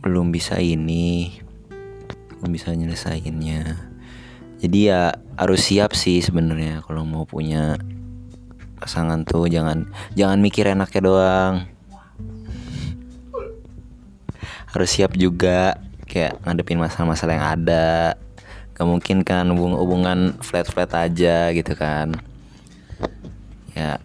[0.00, 1.34] belum bisa ini,
[2.38, 3.90] belum bisa nyelesainnya.
[4.60, 7.80] Jadi ya harus siap sih sebenarnya kalau mau punya
[8.80, 11.54] pasangan tuh jangan jangan mikir enaknya doang
[14.72, 18.16] harus siap juga kayak ngadepin masalah-masalah yang ada
[18.80, 22.16] gak mungkin kan hubung hubungan flat-flat aja gitu kan.
[23.76, 24.00] Ya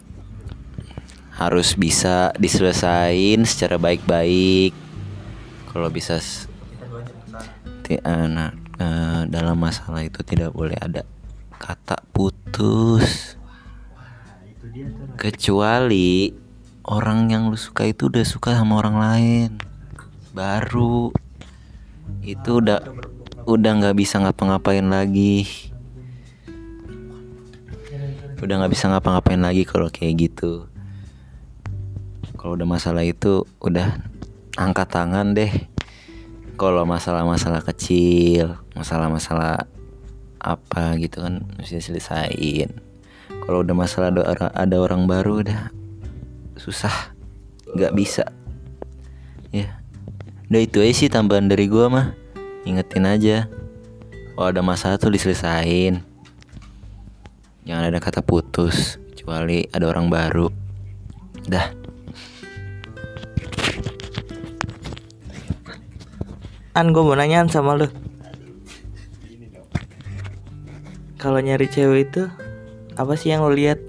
[1.36, 4.76] harus bisa diselesain secara baik-baik.
[5.72, 6.20] Kalau bisa
[7.88, 11.08] eh, nah, eh, dalam masalah itu tidak boleh ada
[11.56, 13.40] kata putus.
[15.16, 16.36] Kecuali
[16.84, 19.50] orang yang lu suka itu udah suka sama orang lain.
[20.36, 21.16] Baru
[22.20, 22.84] itu udah
[23.46, 25.46] udah nggak bisa ngapa-ngapain lagi.
[28.42, 30.66] Udah nggak bisa ngapa-ngapain lagi kalau kayak gitu.
[32.36, 34.02] Kalau udah masalah itu udah
[34.58, 35.54] angkat tangan deh.
[36.58, 39.68] Kalau masalah-masalah kecil masalah-masalah
[40.40, 42.70] apa gitu kan mesti diselesain
[43.46, 45.70] kalau udah masalah ada ada orang baru udah
[46.58, 47.14] susah.
[47.78, 48.26] Nggak bisa.
[49.54, 49.78] Ya.
[50.50, 52.25] Udah itu aja sih tambahan dari gua mah
[52.66, 53.46] ingetin aja.
[54.36, 56.04] Kalau ada masalah tuh diselesain.
[57.64, 60.52] Jangan ada kata putus kecuali ada orang baru.
[61.48, 61.72] Dah.
[66.76, 67.88] An gue mau nanyaan sama lu.
[71.16, 72.30] Kalau nyari cewek itu
[72.96, 73.82] Apa sih yang lo lihat?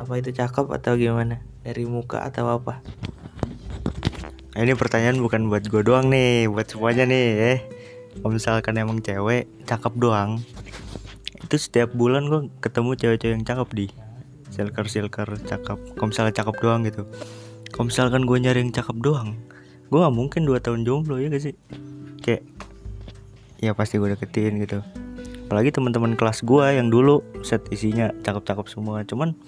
[0.00, 1.42] Apa itu cakep atau gimana?
[1.66, 2.80] Dari muka atau apa?
[4.56, 7.58] Nah, ini pertanyaan bukan buat gue doang nih, buat semuanya nih eh.
[8.20, 10.40] Kalau misalkan emang cewek cakep doang,
[11.42, 13.86] itu setiap bulan gue ketemu cewek-cewek yang cakep di
[14.50, 15.78] silker silker cakep.
[15.94, 17.04] Kalau misalnya cakep doang gitu.
[17.70, 19.36] Kalau misalkan gue nyari yang cakep doang,
[19.92, 21.54] gue gak mungkin dua tahun jomblo ya gak sih?
[22.24, 22.42] Kayak
[23.60, 24.80] ya pasti gue deketin gitu.
[25.46, 29.06] Apalagi teman-teman kelas gue yang dulu set isinya cakep-cakep semua.
[29.06, 29.38] Cuman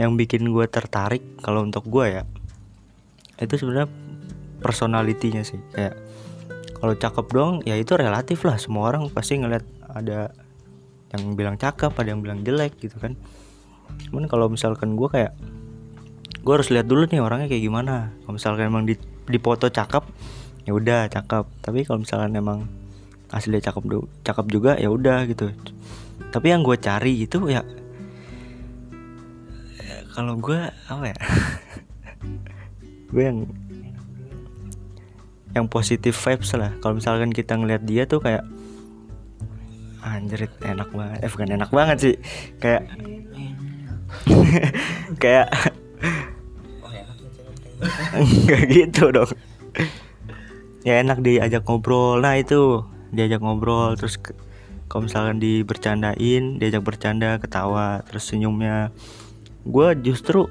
[0.00, 2.22] yang bikin gue tertarik kalau untuk gue ya
[3.40, 3.88] itu sebenarnya
[4.60, 5.96] personalitinya sih kayak
[6.80, 8.56] kalau cakep dong ya itu relatif lah.
[8.56, 10.32] Semua orang pasti ngeliat ada
[11.12, 13.14] yang bilang cakep ada yang bilang jelek gitu kan.
[14.08, 15.36] Cuman kalau misalkan gue kayak
[16.40, 18.16] gue harus lihat dulu nih orangnya kayak gimana.
[18.24, 18.96] Kalau misalkan emang di,
[19.28, 20.04] di foto cakep
[20.64, 21.44] ya udah cakep.
[21.60, 22.64] Tapi kalau misalkan emang
[23.30, 23.84] asli cakep
[24.24, 25.52] cakep juga ya udah gitu.
[26.32, 27.60] Tapi yang gue cari itu ya
[30.10, 31.18] kalau gue apa ya?
[33.10, 33.38] Gue yang
[35.54, 36.74] yang positif vibes lah.
[36.78, 38.46] Kalau misalkan kita ngeliat dia tuh kayak
[40.00, 42.14] anjir enak banget eh bukan enak banget sih.
[42.62, 42.82] Kayak
[45.22, 45.48] kayak
[48.20, 49.30] nggak gitu dong.
[50.86, 52.22] Ya enak diajak ngobrol.
[52.22, 52.86] Nah itu.
[53.10, 54.38] Diajak ngobrol terus ke-
[54.86, 58.94] kalau misalkan dibercandain diajak bercanda ketawa terus senyumnya.
[59.66, 60.46] Gue justru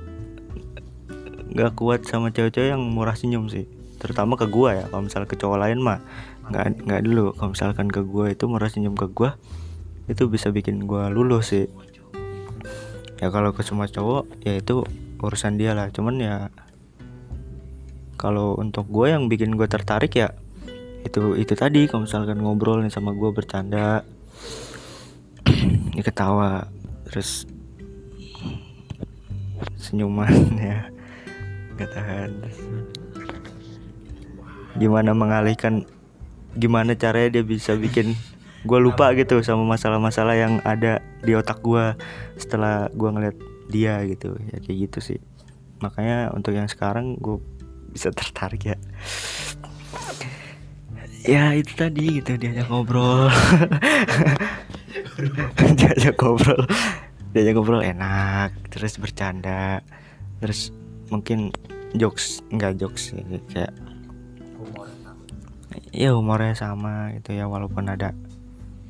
[1.49, 5.37] nggak kuat sama cewek-cewek yang murah senyum sih terutama ke gua ya kalau misalnya ke
[5.37, 5.99] cowok lain mah
[6.49, 7.35] nggak nggak dulu.
[7.35, 9.35] Kalau misalkan ke gua itu murah senyum ke gua
[10.09, 11.67] itu bisa bikin gua lulus sih.
[13.19, 14.87] Ya kalau ke semua cowok ya itu
[15.19, 15.91] urusan dia lah.
[15.91, 16.47] Cuman ya
[18.19, 20.35] kalau untuk gue yang bikin gue tertarik ya
[21.07, 21.87] itu itu tadi.
[21.87, 24.03] Kalau misalkan ngobrol nih sama gue bercanda
[25.91, 26.67] ini ketawa.
[27.07, 27.47] Terus
[29.79, 30.91] senyumannya
[31.75, 32.31] nggak tahan
[34.77, 35.87] gimana mengalihkan
[36.57, 38.13] gimana caranya dia bisa bikin
[38.67, 41.95] gue lupa gitu sama masalah-masalah yang ada di otak gue
[42.35, 43.37] setelah gue ngeliat
[43.71, 44.35] dia gitu.
[44.51, 45.19] Ya kayak gitu sih.
[45.79, 47.39] Makanya untuk yang sekarang gue
[47.95, 48.77] bisa tertarik ya.
[51.23, 53.31] Ya itu tadi gitu diajak ngobrol.
[55.79, 56.63] Diajak ngobrol.
[57.31, 59.79] Diajak ngobrol enak terus bercanda
[60.39, 60.71] terus
[61.11, 61.51] mungkin
[61.97, 63.11] jokes nggak jokes
[63.51, 63.73] kayak
[65.93, 68.13] ya humornya sama gitu ya walaupun ada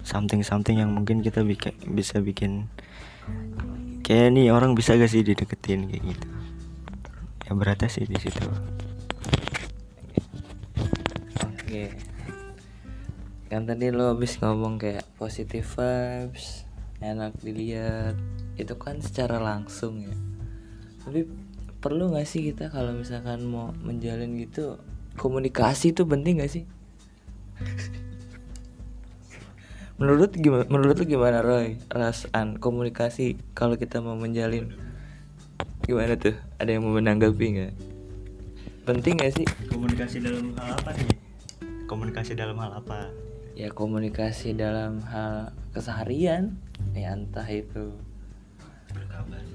[0.03, 2.71] something something yang mungkin kita bikin, bisa bikin
[4.03, 6.27] kayak nih orang bisa gak sih dideketin kayak gitu
[7.45, 8.45] ya beratnya sih di situ
[11.69, 11.93] Oke.
[13.45, 16.65] Kan tadi lo habis ngomong kayak positive vibes,
[16.97, 18.17] enak dilihat.
[18.57, 20.17] Itu kan secara langsung ya.
[21.05, 21.29] Tapi
[21.77, 24.81] perlu nggak sih kita kalau misalkan mau menjalin gitu
[25.19, 26.63] komunikasi itu penting gak sih?
[29.99, 31.75] menurut gimana menurut lu gimana Roy?
[31.91, 34.71] Rasan komunikasi kalau kita mau menjalin
[35.83, 36.39] gimana tuh?
[36.55, 37.73] Ada yang mau menanggapi nggak
[38.87, 39.45] penting gak sih?
[39.67, 41.11] Komunikasi dalam hal apa nih?
[41.83, 43.11] Komunikasi dalam hal apa?
[43.59, 46.55] Ya komunikasi dalam hal keseharian.
[46.95, 47.91] Ya entah itu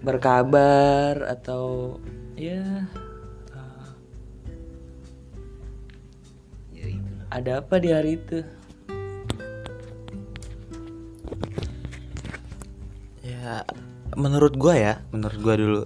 [0.05, 1.97] berkabar atau
[2.37, 2.85] ya
[7.31, 8.41] ada apa di hari itu
[13.25, 13.61] Ya,
[14.17, 15.83] menurut gua ya, menurut gua dulu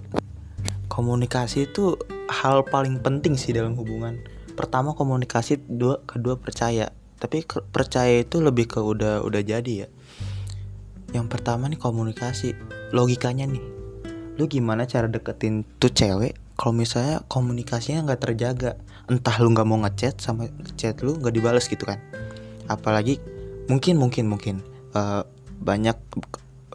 [0.99, 1.95] komunikasi itu
[2.27, 4.19] hal paling penting sih dalam hubungan.
[4.59, 6.91] Pertama komunikasi, dua kedua percaya.
[7.15, 9.89] Tapi percaya itu lebih ke udah udah jadi ya.
[11.15, 12.51] Yang pertama nih komunikasi,
[12.91, 13.63] logikanya nih.
[14.35, 18.75] Lu gimana cara deketin tuh cewek kalau misalnya komunikasinya nggak terjaga?
[19.09, 20.45] Entah lu nggak mau ngechat sama
[20.77, 21.97] chat lu nggak dibales gitu kan?
[22.69, 23.17] Apalagi
[23.65, 24.55] mungkin mungkin mungkin
[24.93, 25.23] eh,
[25.59, 25.97] banyak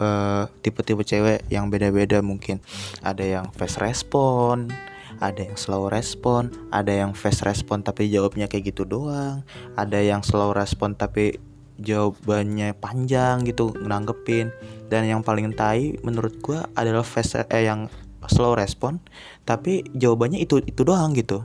[0.03, 2.59] eh, tipe-tipe cewek yang beda-beda mungkin.
[3.07, 4.75] Ada yang fast respon
[5.23, 9.47] ada yang slow respon ada yang fast respon tapi jawabnya kayak gitu doang
[9.79, 11.39] ada yang slow respon tapi
[11.79, 14.51] jawabannya panjang gitu nanggepin.
[14.91, 17.91] Dan yang paling tai menurut gua adalah fast eh yang
[18.31, 19.03] slow respon
[19.45, 21.45] tapi jawabannya itu itu doang gitu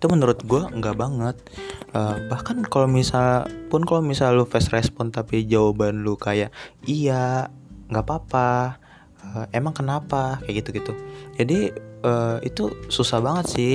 [0.00, 1.36] itu menurut gua nggak banget.
[1.92, 6.48] Eh, bahkan kalau misal pun kalau misal lu fast respon tapi jawaban lu kayak
[6.88, 7.52] iya
[7.92, 8.80] nggak apa-apa.
[9.20, 10.40] Eh, emang kenapa?
[10.40, 10.92] Kayak gitu gitu
[11.36, 13.74] jadi eh, itu susah banget sih.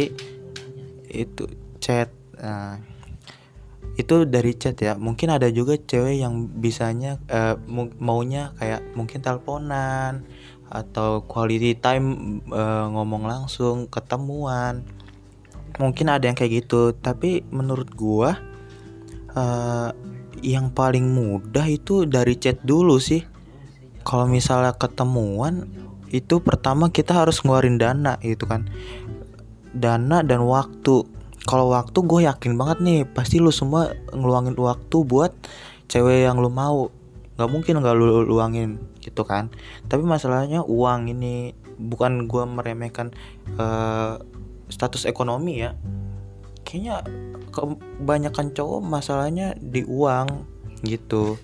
[1.13, 1.45] Itu
[1.77, 2.75] chat Nah,
[3.95, 4.99] itu dari chat ya.
[4.99, 7.15] Mungkin ada juga cewek yang bisanya
[7.63, 10.27] mu- maunya kayak mungkin teleponan
[10.65, 14.83] atau quality time eh, ngomong langsung ketemuan
[15.77, 16.95] mungkin ada yang kayak gitu.
[16.95, 18.35] Tapi menurut gua
[19.35, 19.89] eh,
[20.43, 23.23] yang paling mudah itu dari chat dulu sih.
[24.05, 25.65] Kalau misalnya ketemuan
[26.13, 28.69] itu pertama kita harus ngeluarin dana gitu kan.
[29.73, 31.03] Dana dan waktu.
[31.45, 35.33] Kalau waktu gue yakin banget nih pasti lu semua ngeluangin waktu buat
[35.89, 36.89] cewek yang lu mau.
[37.37, 39.49] Nggak mungkin nggak lu luangin gitu kan.
[39.89, 43.11] Tapi masalahnya uang ini bukan gua meremehkan
[43.59, 44.15] eh,
[44.69, 45.77] status ekonomi ya
[46.65, 47.05] kayaknya
[47.53, 50.27] kebanyakan cowok masalahnya di uang
[50.83, 51.39] gitu.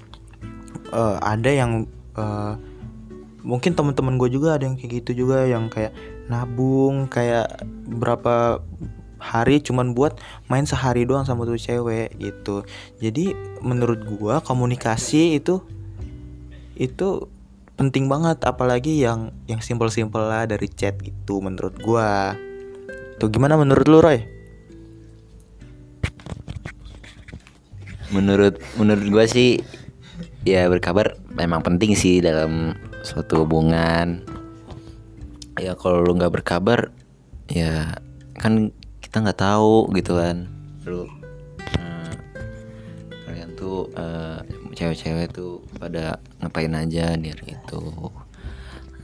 [0.92, 2.54] Eh, ada yang eh,
[3.46, 5.96] mungkin teman-teman gue juga ada yang kayak gitu juga yang kayak
[6.28, 8.60] nabung kayak berapa
[9.22, 10.18] hari cuman buat
[10.50, 12.66] main sehari doang sama tuh cewek gitu.
[12.98, 15.62] Jadi menurut gua komunikasi itu
[16.74, 17.30] itu
[17.78, 22.34] penting banget apalagi yang yang simpel-simpel lah dari chat gitu menurut gua
[23.22, 24.26] tuh gimana menurut lu Roy
[28.10, 29.62] Menurut menurut gua sih
[30.42, 32.76] ya berkabar memang penting sih dalam
[33.08, 34.28] suatu hubungan.
[35.56, 36.92] Ya kalau lu nggak berkabar
[37.48, 37.88] ya
[38.36, 40.52] kan kita nggak tahu gitu kan.
[40.84, 41.08] Lu
[41.80, 42.14] eh,
[43.30, 44.44] kalian tuh eh,
[44.76, 48.12] cewek-cewek tuh pada ngapain aja di hari itu.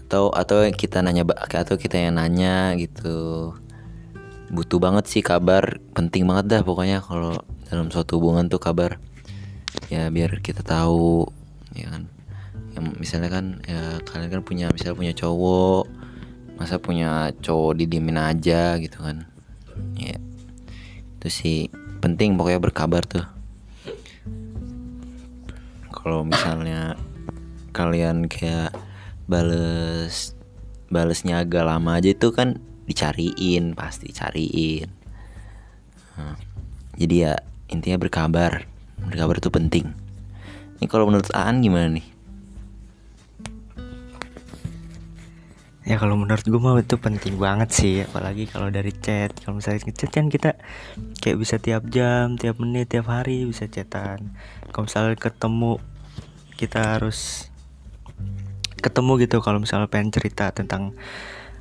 [0.03, 3.55] Atau atau kita nanya atau kita yang nanya gitu
[4.52, 5.80] butuh banget sih kabar.
[5.91, 7.36] Penting banget dah pokoknya kalau
[7.68, 9.00] dalam suatu hubungan tuh kabar.
[9.88, 11.28] Ya biar kita tahu
[11.76, 12.04] ya kan.
[12.74, 15.89] Ya, misalnya kan ya kalian kan punya misalnya punya cowok
[16.58, 19.26] masa punya cowok didiemin aja gitu kan.
[19.98, 20.18] Ya
[21.18, 21.58] itu sih
[22.02, 23.26] penting pokoknya berkabar tuh.
[25.93, 26.95] Kalau misalnya
[27.76, 28.74] kalian kayak
[29.28, 30.34] bales
[30.88, 34.90] balesnya agak lama aja itu kan dicariin pasti cariin.
[36.18, 36.40] Nah,
[36.96, 37.34] jadi ya
[37.70, 38.66] intinya berkabar.
[38.98, 39.92] Berkabar itu penting.
[40.80, 42.08] Ini kalau menurut Aan gimana nih?
[45.88, 47.96] Ya kalau menurut gue mah itu penting banget sih.
[48.04, 49.32] Apalagi kalau dari chat.
[49.40, 50.60] Kalau misalnya ngechat kan kita
[51.24, 54.36] kayak bisa tiap jam tiap menit tiap hari bisa chatan.
[54.72, 55.80] Kalau misalnya ketemu
[56.60, 57.48] kita harus
[58.84, 59.38] ketemu gitu.
[59.40, 60.92] Kalau misalnya pengen cerita tentang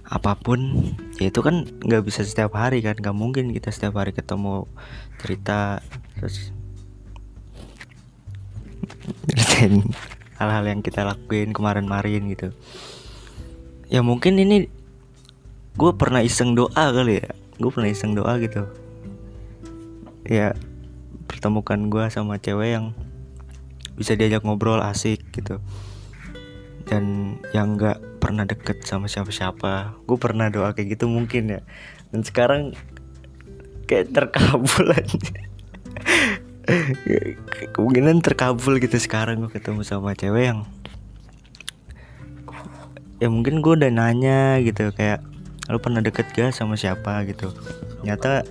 [0.07, 4.15] apa pun ya itu kan nggak bisa setiap hari kan nggak mungkin kita setiap hari
[4.15, 4.71] ketemu
[5.19, 5.83] cerita
[6.15, 6.55] terus
[9.27, 9.83] ceritain
[10.39, 12.55] hal-hal yang kita lakuin kemarin-marin gitu.
[13.91, 14.71] Ya mungkin ini
[15.75, 18.63] gue pernah iseng doa kali ya gue pernah iseng doa gitu.
[20.23, 20.55] Ya
[21.27, 22.95] pertemukan gue sama cewek yang
[23.99, 25.59] bisa diajak ngobrol asik gitu
[26.87, 29.99] dan yang nggak pernah deket sama siapa-siapa.
[30.07, 31.61] Gue pernah doa kayak gitu mungkin ya.
[32.15, 32.73] Dan sekarang
[33.91, 35.31] kayak terkabul aja.
[37.75, 40.61] Kemungkinan terkabul gitu sekarang gue ketemu sama cewek yang
[43.17, 45.25] ya mungkin gue udah nanya gitu kayak
[45.67, 47.27] lu pernah deket gak sama siapa?
[47.27, 47.51] gitu.
[48.03, 48.47] Ternyata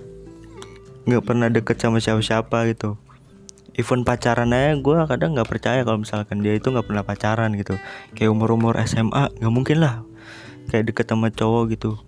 [1.06, 2.98] nggak pernah deket sama siapa-siapa gitu
[3.76, 7.76] even pacaran aja gue kadang nggak percaya kalau misalkan dia itu nggak pernah pacaran gitu.
[8.16, 10.02] Kayak umur umur SMA nggak mungkin lah.
[10.72, 12.00] Kayak deket sama cowok gitu.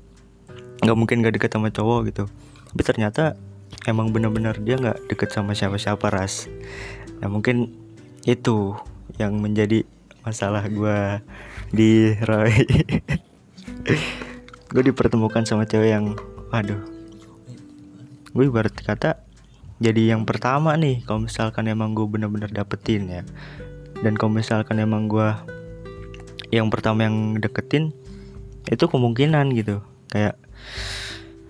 [0.82, 2.24] Nggak mungkin gak deket sama cowok gitu.
[2.72, 3.36] Tapi ternyata
[3.84, 6.48] emang bener-bener dia nggak deket sama siapa-siapa ras.
[7.20, 7.70] Nah mungkin
[8.24, 8.74] itu
[9.20, 9.84] yang menjadi
[10.24, 11.20] masalah gue
[11.70, 12.52] di Roy.
[14.68, 16.12] Gue dipertemukan sama cewek yang
[16.52, 16.76] waduh.
[18.36, 19.27] Gue ibarat kata
[19.78, 23.22] jadi yang pertama nih kalau misalkan emang gue bener-bener dapetin ya.
[24.02, 25.30] Dan kalau misalkan emang gue
[26.50, 27.94] yang pertama yang deketin
[28.66, 29.78] itu kemungkinan gitu.
[30.10, 30.34] Kayak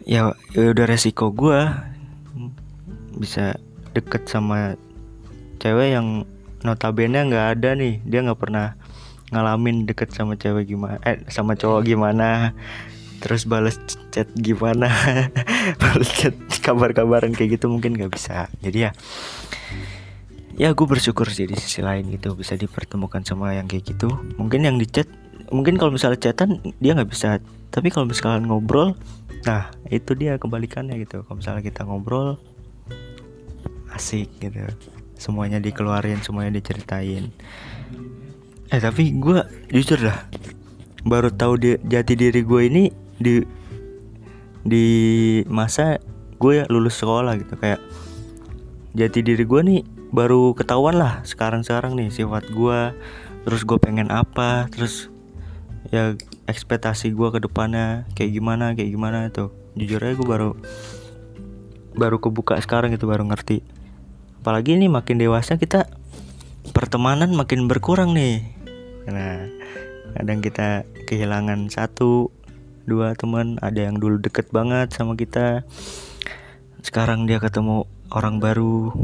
[0.05, 1.73] ya, ya udah resiko gue
[3.17, 3.57] bisa
[3.97, 4.77] deket sama
[5.59, 6.29] cewek yang
[6.61, 8.05] notabene nggak ada nih.
[8.05, 8.77] Dia nggak pernah
[9.33, 12.53] ngalamin deket sama cewek gimana eh sama cowok gimana.
[13.25, 13.81] Terus balas
[14.13, 14.93] chat gimana.
[15.83, 16.37] Balas chat
[16.69, 18.53] kabar-kabaran kayak gitu mungkin nggak bisa.
[18.61, 18.91] Jadi ya
[20.59, 24.13] ya gue bersyukur sih di sisi lain gitu bisa dipertemukan sama yang kayak gitu.
[24.37, 25.09] Mungkin yang di chat
[25.49, 27.41] mungkin kalau misalnya chatan dia nggak bisa.
[27.73, 28.93] Tapi kalau misalnya ngobrol
[29.49, 31.25] nah itu dia kebalikannya gitu.
[31.25, 32.37] Kalau misalnya kita ngobrol
[33.97, 34.69] asik gitu.
[35.17, 37.33] Semuanya dikeluarin semuanya diceritain.
[38.69, 39.41] Eh tapi gue
[39.73, 40.29] jujur dah
[41.09, 42.85] baru tahu di, jati diri gue ini
[43.17, 43.41] di
[44.69, 44.87] di
[45.49, 45.97] masa
[46.39, 47.55] gue ya lulus sekolah gitu.
[47.59, 47.83] Kayak
[48.95, 52.81] jati diri gue nih baru ketahuan lah sekarang sekarang nih sifat gue.
[53.45, 54.67] Terus gue pengen apa?
[54.73, 55.11] Terus
[55.93, 56.15] ya
[56.49, 59.53] ekspektasi gue ke depannya kayak gimana kayak gimana tuh.
[59.79, 60.51] Jujur aja gue baru
[61.99, 63.61] baru kebuka sekarang itu baru ngerti.
[64.39, 65.91] Apalagi ini makin dewasa kita
[66.71, 68.47] pertemanan makin berkurang nih.
[69.09, 69.51] Nah,
[70.15, 72.31] kadang kita kehilangan satu,
[72.87, 75.67] dua teman, ada yang dulu deket banget sama kita.
[76.83, 78.95] Sekarang dia ketemu orang baru,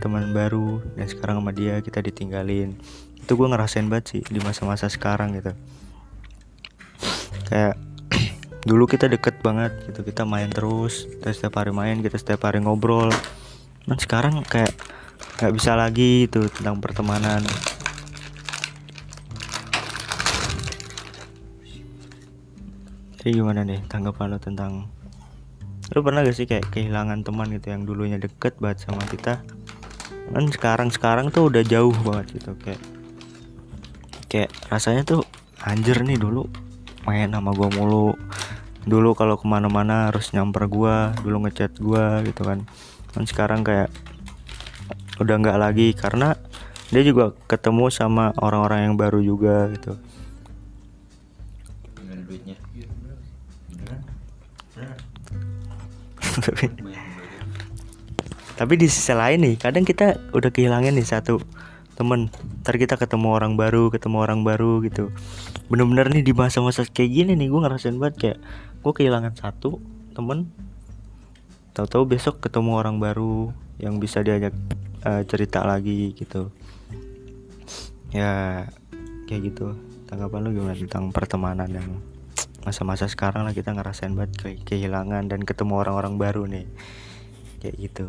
[0.00, 2.76] teman baru, dan sekarang sama dia kita ditinggalin.
[3.20, 5.52] Itu gue ngerasain banget sih di masa-masa sekarang gitu.
[7.48, 7.76] Kayak
[8.68, 12.64] dulu kita deket banget gitu, kita main terus, kita setiap hari main, kita setiap hari
[12.64, 13.12] ngobrol.
[13.84, 14.72] Dan sekarang kayak
[15.40, 17.40] nggak bisa lagi itu tentang pertemanan
[23.20, 24.88] Jadi gimana nih tanggapan lo tentang
[25.90, 29.42] Lo pernah gak sih kayak kehilangan teman gitu yang dulunya deket banget sama kita?
[30.30, 32.80] Kan sekarang-sekarang tuh udah jauh banget gitu kayak
[34.30, 35.26] Kayak rasanya tuh
[35.66, 36.46] anjir nih dulu
[37.02, 38.14] main sama gua mulu.
[38.86, 42.62] Dulu kalau ke mana-mana harus nyamper gua Dulu ngechat gua gitu kan.
[43.10, 43.90] Dan sekarang kayak
[45.18, 46.38] udah nggak lagi karena
[46.90, 49.94] dia juga ketemu sama orang-orang yang baru juga gitu
[56.48, 56.66] tapi
[58.60, 61.40] tapi di sisi lain nih kadang kita udah kehilangan nih satu
[61.96, 62.32] temen.
[62.64, 65.12] Ntar kita ketemu orang baru ketemu orang baru gitu.
[65.72, 68.38] Bener-bener nih di masa-masa kayak gini nih gue ngerasain banget kayak
[68.84, 69.80] gue kehilangan satu
[70.16, 70.52] temen.
[71.76, 74.52] Tahu-tahu besok ketemu orang baru yang bisa diajak
[75.08, 76.52] uh, cerita lagi gitu.
[78.12, 78.64] Ya
[79.24, 79.72] kayak gitu.
[80.04, 81.88] Tanggapan lu gimana tentang pertemanan yang
[82.60, 86.66] masa-masa sekarang lah kita ngerasain banget ke kehilangan dan ketemu orang-orang baru nih.
[87.60, 88.06] Kayak gitu.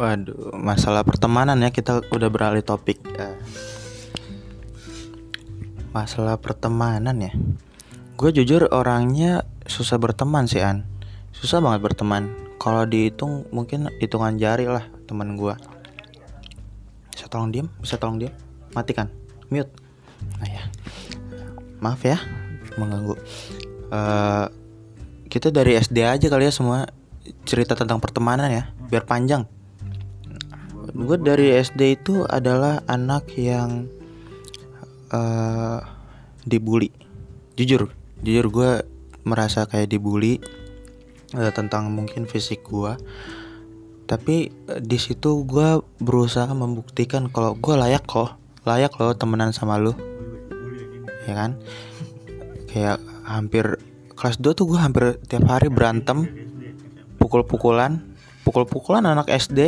[0.00, 3.02] Waduh, masalah pertemanan ya kita udah beralih topik.
[3.20, 3.36] Eh,
[5.92, 7.32] masalah pertemanan ya.
[8.16, 10.88] Gue jujur orangnya susah berteman sih an.
[11.36, 12.32] Susah banget berteman.
[12.60, 15.56] Kalau dihitung mungkin hitungan jari lah teman gue
[17.12, 17.68] bisa tolong diem?
[17.80, 18.32] Bisa tolong diem?
[18.72, 19.19] Matikan
[19.50, 19.70] mute.
[20.38, 20.62] Nah ya.
[21.82, 22.18] Maaf ya
[22.78, 23.14] mengganggu.
[23.90, 24.46] Eh,
[25.28, 26.88] kita dari SD aja kali ya semua
[27.44, 29.44] cerita tentang pertemanan ya biar panjang.
[30.90, 33.86] Gue dari SD itu adalah anak yang
[35.10, 35.80] eh
[36.46, 36.90] dibully.
[37.58, 38.70] Jujur jujur gue
[39.24, 40.40] merasa kayak dibully
[41.36, 42.96] eh, tentang mungkin fisik gue
[44.04, 49.76] tapi eh, di situ gue berusaha membuktikan kalau gue layak kok layak loh temenan sama
[49.76, 49.92] lu.
[51.24, 51.50] Ya kan?
[52.66, 53.78] Kayak hampir
[54.14, 56.28] kelas 2 tuh gue hampir tiap hari berantem
[57.16, 58.00] pukul-pukulan.
[58.42, 59.58] Pukul-pukulan anak SD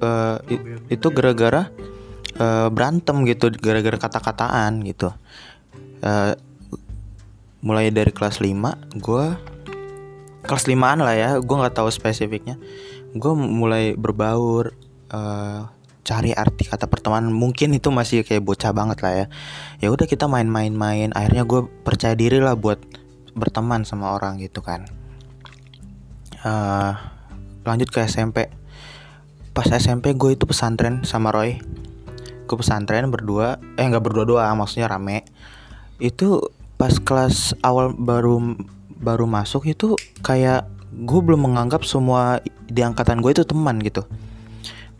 [0.00, 1.68] eh, i- itu gara-gara
[2.34, 5.12] eh, berantem gitu gara-gara kata-kataan gitu.
[6.00, 6.34] Eh,
[7.60, 8.48] mulai dari kelas 5
[8.96, 9.24] gue
[10.40, 12.56] kelas 5an lah ya gue nggak tahu spesifiknya.
[13.12, 14.72] Gue mulai berbaur
[15.12, 15.60] eh,
[16.02, 19.26] cari arti kata pertemanan mungkin itu masih kayak bocah banget lah ya.
[19.84, 22.80] Ya udah kita main-main-main akhirnya gue percaya diri lah buat
[23.36, 24.88] berteman sama orang gitu kan.
[26.40, 26.92] Eh,
[27.68, 28.48] lanjut ke SMP
[29.50, 31.60] pas SMP gue itu pesantren sama Roy.
[32.48, 35.26] Gue pesantren berdua eh nggak berdua doang maksudnya rame.
[36.00, 38.56] Itu pas kelas awal baru
[39.00, 44.04] baru masuk itu kayak gue belum menganggap semua di angkatan gue itu teman gitu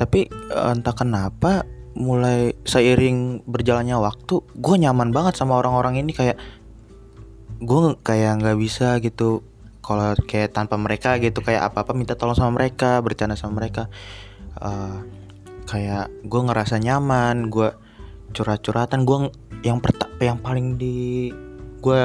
[0.00, 6.16] tapi eh, entah kenapa mulai seiring berjalannya waktu gue nyaman banget sama orang-orang ini.
[6.16, 6.40] Kayak
[7.60, 9.44] gue kayak nggak bisa gitu
[9.84, 11.44] kalau kayak tanpa mereka gitu.
[11.44, 13.92] Kayak apa apa minta tolong sama mereka bercanda sama mereka.
[14.56, 14.98] Eh,
[15.68, 17.68] kayak gue ngerasa nyaman gue
[18.32, 19.04] curhat-curhatan.
[19.04, 19.28] Gue
[19.60, 21.28] yang perta yang paling di
[21.84, 22.00] gue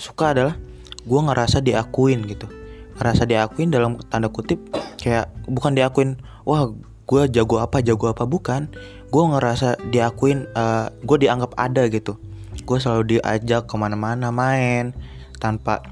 [0.00, 0.56] suka adalah
[1.04, 2.48] gue ngerasa diakuin gitu.
[2.96, 4.62] Ngerasa diakuin dalam tanda kutip
[4.96, 6.16] kayak bukan diakuin
[6.48, 6.72] wah
[7.04, 8.68] gue jago apa jago apa bukan.
[9.12, 12.18] Gue ngerasa diakuin eh, gue dianggap ada gitu.
[12.64, 14.96] Gue selalu diajak ke mana-mana main
[15.38, 15.84] tanpa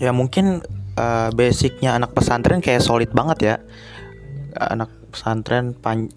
[0.00, 0.64] ya mungkin
[0.96, 3.54] eh, basicnya anak pesantren kayak solid banget ya.
[4.56, 6.10] Anak pesantren pan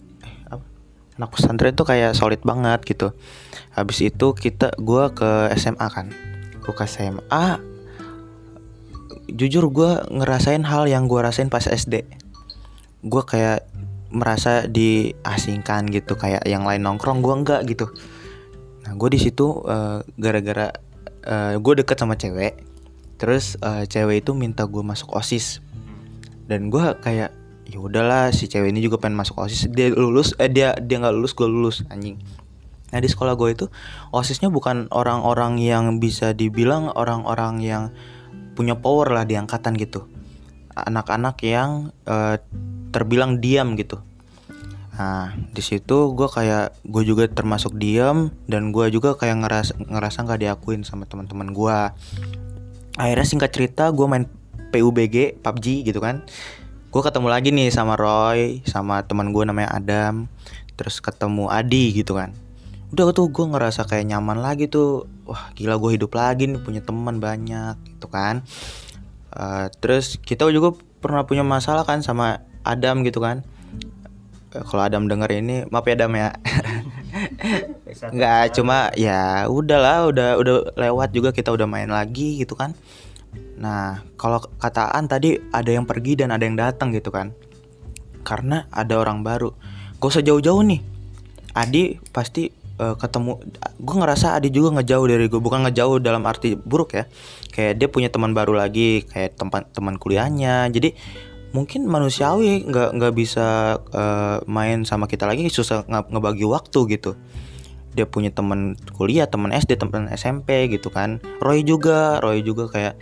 [1.13, 3.13] anak pesantren tuh kayak solid banget gitu.
[3.78, 6.09] Habis itu kita gua ke SMA kan.
[6.65, 7.74] Gua ke SMA
[9.34, 12.03] jujur gua ngerasain hal yang gua rasain pas SD
[13.03, 13.67] gua kayak
[14.14, 17.89] merasa diasingkan gitu kayak yang lain nongkrong gua enggak gitu.
[18.84, 20.70] Nah gue di situ eh, gara-gara
[21.55, 22.59] gue deket sama cewek
[23.16, 25.64] terus eh, cewek itu minta gue masuk osis.
[26.43, 27.32] Dan gue kayak
[27.64, 31.16] ya udahlah si cewek ini juga pengen masuk osis dia lulus eh dia dia nggak
[31.16, 32.20] lulus gue lulus anjing.
[32.91, 33.66] Nah di sekolah gue itu
[34.11, 37.84] osisnya bukan orang-orang yang bisa dibilang orang-orang yang
[38.53, 40.05] punya power lah di angkatan gitu.
[40.76, 42.38] Anak-anak yang eh,
[42.94, 43.98] terbilang diam gitu.
[44.94, 50.18] Nah di situ gue kayak gue juga termasuk diam dan gue juga kayak ngerasa ngerasa
[50.22, 51.78] nggak diakuin sama teman-teman gue
[52.94, 54.30] akhirnya singkat cerita gue main
[54.70, 56.22] PUBG PUBG gitu kan.
[56.94, 60.30] Gue ketemu lagi nih sama Roy sama teman gue namanya Adam
[60.78, 62.38] terus ketemu Adi gitu kan.
[62.94, 65.10] Udah tuh gue ngerasa kayak nyaman lagi tuh.
[65.26, 68.46] Wah gila gue hidup lagi nih punya teman banyak gitu kan.
[69.34, 73.43] Eh, terus kita juga pernah punya masalah kan sama Adam gitu kan.
[74.53, 76.30] Kalau Adam denger ini maaf ya Adam ya.
[78.16, 82.78] Nggak cuma ya udahlah udah udah lewat juga kita udah main lagi gitu kan.
[83.57, 87.34] Nah kalau kataan tadi ada yang pergi dan ada yang datang gitu kan.
[88.22, 89.51] Karena ada orang baru.
[89.97, 90.82] Gak usah jauh-jauh nih.
[91.53, 93.41] Adi pasti eh, ketemu
[93.78, 97.09] gue ngerasa Adi juga ngejauh dari gue bukan ngejauh dalam arti buruk ya.
[97.49, 100.70] Kayak dia punya teman baru lagi kayak tempat teman kuliahnya.
[100.70, 100.93] Jadi
[101.54, 107.14] mungkin manusiawi nggak nggak bisa eh, main sama kita lagi susah nge- ngebagi waktu gitu.
[107.93, 111.22] Dia punya teman kuliah teman SD teman SMP gitu kan.
[111.39, 112.97] Roy juga Roy juga kayak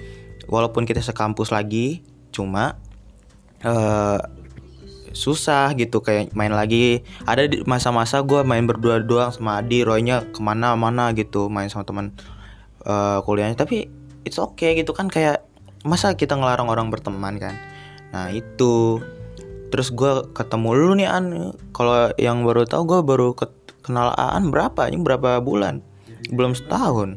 [0.52, 2.04] walaupun kita sekampus lagi
[2.36, 2.76] cuma
[3.64, 4.20] eh
[5.16, 7.08] susah gitu kayak main lagi.
[7.24, 12.12] Ada masa-masa gue main berdua doang sama Adi Roynya ke mana-mana gitu main sama teman
[12.84, 13.56] eh, kuliahnya.
[13.56, 13.88] Tapi
[14.28, 15.48] it's okay gitu kan kayak
[15.88, 17.56] masa kita ngelarang orang berteman kan
[18.12, 19.00] nah itu.
[19.72, 21.56] Terus gue ketemu lu nih an.
[21.72, 23.32] Kalau yang baru tahu gue baru
[23.82, 24.92] kenal Aan berapa?
[24.92, 25.80] Ini berapa bulan?
[26.28, 27.16] Belum setahun.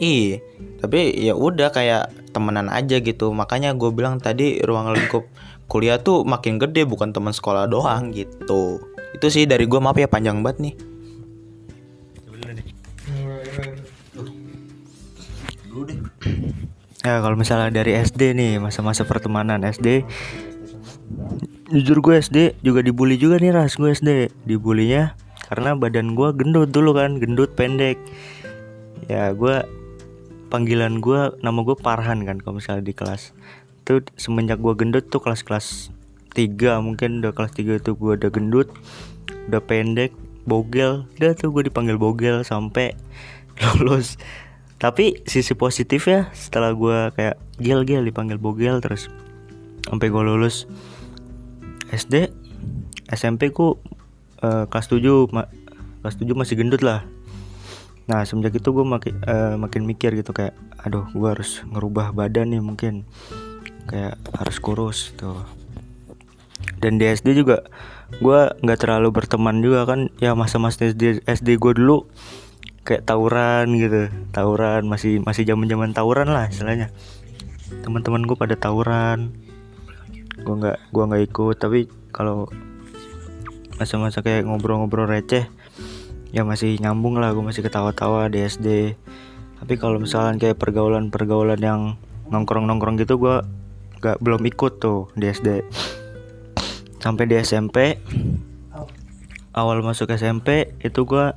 [0.00, 0.40] Iya,
[0.80, 3.34] tapi ya udah kayak temenan aja gitu.
[3.34, 5.26] Makanya gue bilang tadi ruang lingkup
[5.66, 8.80] kuliah tuh makin gede bukan teman sekolah doang gitu.
[9.14, 10.74] Itu sih dari gue maaf ya panjang banget nih.
[17.00, 20.04] Ya kalau misalnya dari SD nih masa-masa pertemanan SD
[21.70, 25.14] jujur gue SD juga dibully juga nih ras gue SD dibulinya
[25.50, 27.98] karena badan gue gendut dulu kan gendut pendek.
[29.10, 29.66] Ya gue
[30.46, 33.34] panggilan gue nama gue Parhan kan kalau misalnya di kelas.
[33.82, 35.90] Itu semenjak gue gendut tuh kelas-kelas
[36.38, 38.70] 3 mungkin udah kelas 3 itu gue udah gendut
[39.50, 40.14] udah pendek
[40.46, 41.10] bogel.
[41.18, 42.94] Udah tuh gue dipanggil bogel sampai
[43.82, 44.14] lulus
[44.80, 49.12] tapi sisi positif ya setelah gue kayak gel gel dipanggil bogel terus
[49.84, 50.64] sampai gue lulus
[51.92, 52.32] SD
[53.10, 53.76] SMP ku
[54.40, 55.50] eh, kelas 7 ma-
[56.00, 57.04] kelas 7 masih gendut lah.
[58.06, 62.54] Nah semenjak itu gue makin eh, makin mikir gitu kayak aduh gue harus ngerubah badan
[62.54, 63.04] nih mungkin.
[63.90, 65.42] Kayak harus kurus tuh
[66.80, 67.66] dan di SD juga
[68.22, 70.08] gue nggak terlalu berteman juga kan.
[70.22, 72.06] Ya masa-masa SD SD gue dulu
[72.90, 74.10] kayak tawuran gitu.
[74.34, 76.90] Tawuran masih masih zaman zaman tawuran lah istilahnya.
[77.86, 79.30] Teman-teman gue pada tawuran.
[80.42, 82.50] Gue nggak gua nggak ikut tapi kalau
[83.78, 85.48] masa-masa kayak ngobrol-ngobrol receh
[86.36, 88.94] ya masih nyambung lah gue masih ketawa-tawa di SD
[89.56, 91.80] tapi kalau misalnya kayak pergaulan-pergaulan yang
[92.28, 93.40] nongkrong-nongkrong gitu gue
[94.00, 95.64] nggak belum ikut tuh di SD
[97.00, 97.96] sampai di SMP
[99.56, 101.34] awal masuk SMP itu gua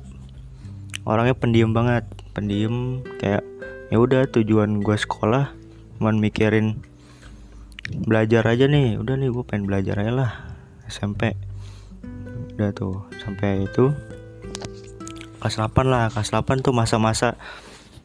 [1.04, 2.04] orangnya pendiam banget.
[2.32, 3.44] Pendiam kayak
[3.92, 5.52] ya udah tujuan gue sekolah
[6.00, 6.80] cuman mikirin
[8.04, 8.98] belajar aja nih.
[8.98, 10.32] Udah nih gue pengen belajar aja lah.
[10.88, 11.32] SMP
[12.54, 13.92] udah tuh sampai itu
[15.40, 16.08] kelas 8 lah.
[16.12, 17.36] Kelas 8 tuh masa-masa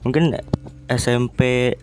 [0.03, 0.35] mungkin
[0.87, 1.75] SMP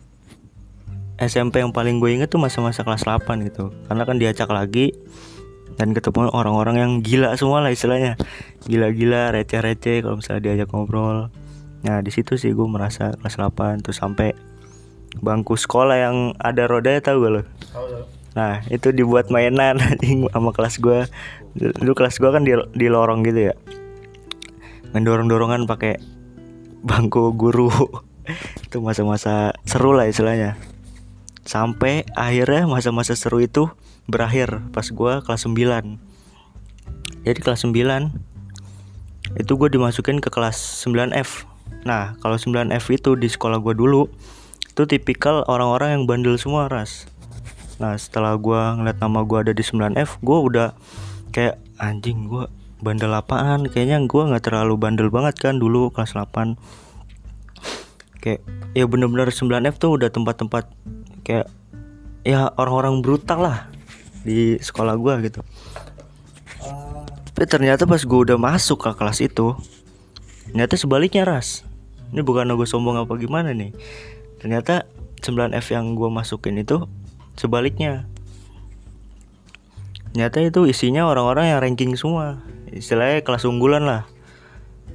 [1.17, 3.73] SMP yang paling gue inget tuh masa-masa kelas 8 gitu.
[3.89, 4.93] Karena kan diacak lagi
[5.77, 8.17] dan ketemu orang-orang yang gila semua lah istilahnya.
[8.65, 11.29] Gila-gila receh-receh kalau misalnya diajak ngobrol.
[11.85, 14.33] Nah di situ sih gue merasa kelas 8 terus sampai
[15.21, 17.43] bangku sekolah yang ada rodanya tahu gak lo
[18.37, 19.81] nah itu dibuat mainan
[20.37, 21.09] sama kelas gue
[21.57, 23.55] dulu kelas gue kan di, di lorong gitu ya.
[24.93, 25.97] Mendorong-dorongan pakai
[26.85, 27.73] bangku guru.
[28.69, 30.61] Itu masa-masa seru lah istilahnya.
[31.47, 33.71] Sampai akhirnya masa-masa seru itu
[34.07, 41.45] berakhir pas gua kelas 9 jadi kelas 9 itu gue dimasukin ke kelas 9F
[41.83, 44.07] nah kalau 9F itu di sekolah gua dulu
[44.77, 47.09] itu tipikal orang-orang yang bandel semua ras.
[47.81, 50.69] Nah setelah gua ngeliat nama gua ada di 9F gua udah
[51.33, 52.53] kayak anjing gua
[52.85, 53.73] bandel apaan?
[53.73, 56.61] Kayaknya gua nggak terlalu bandel banget kan dulu kelas 8
[58.21, 58.45] kayak
[58.77, 60.69] ya bener-bener 9F tuh udah tempat-tempat
[61.25, 61.49] kayak
[62.21, 63.73] ya orang-orang brutal lah
[64.27, 65.47] di sekolah gua gitu.
[67.37, 69.53] Tapi ternyata pas gue udah masuk ke kelas itu
[70.49, 71.69] ternyata sebaliknya ras.
[72.09, 73.77] Ini bukan gue sombong apa gimana nih.
[74.41, 74.89] Ternyata
[75.21, 76.89] 9F yang gue masukin itu
[77.37, 78.09] sebaliknya.
[80.17, 82.41] Ternyata itu isinya orang-orang yang ranking semua.
[82.73, 84.09] Istilahnya kelas unggulan lah.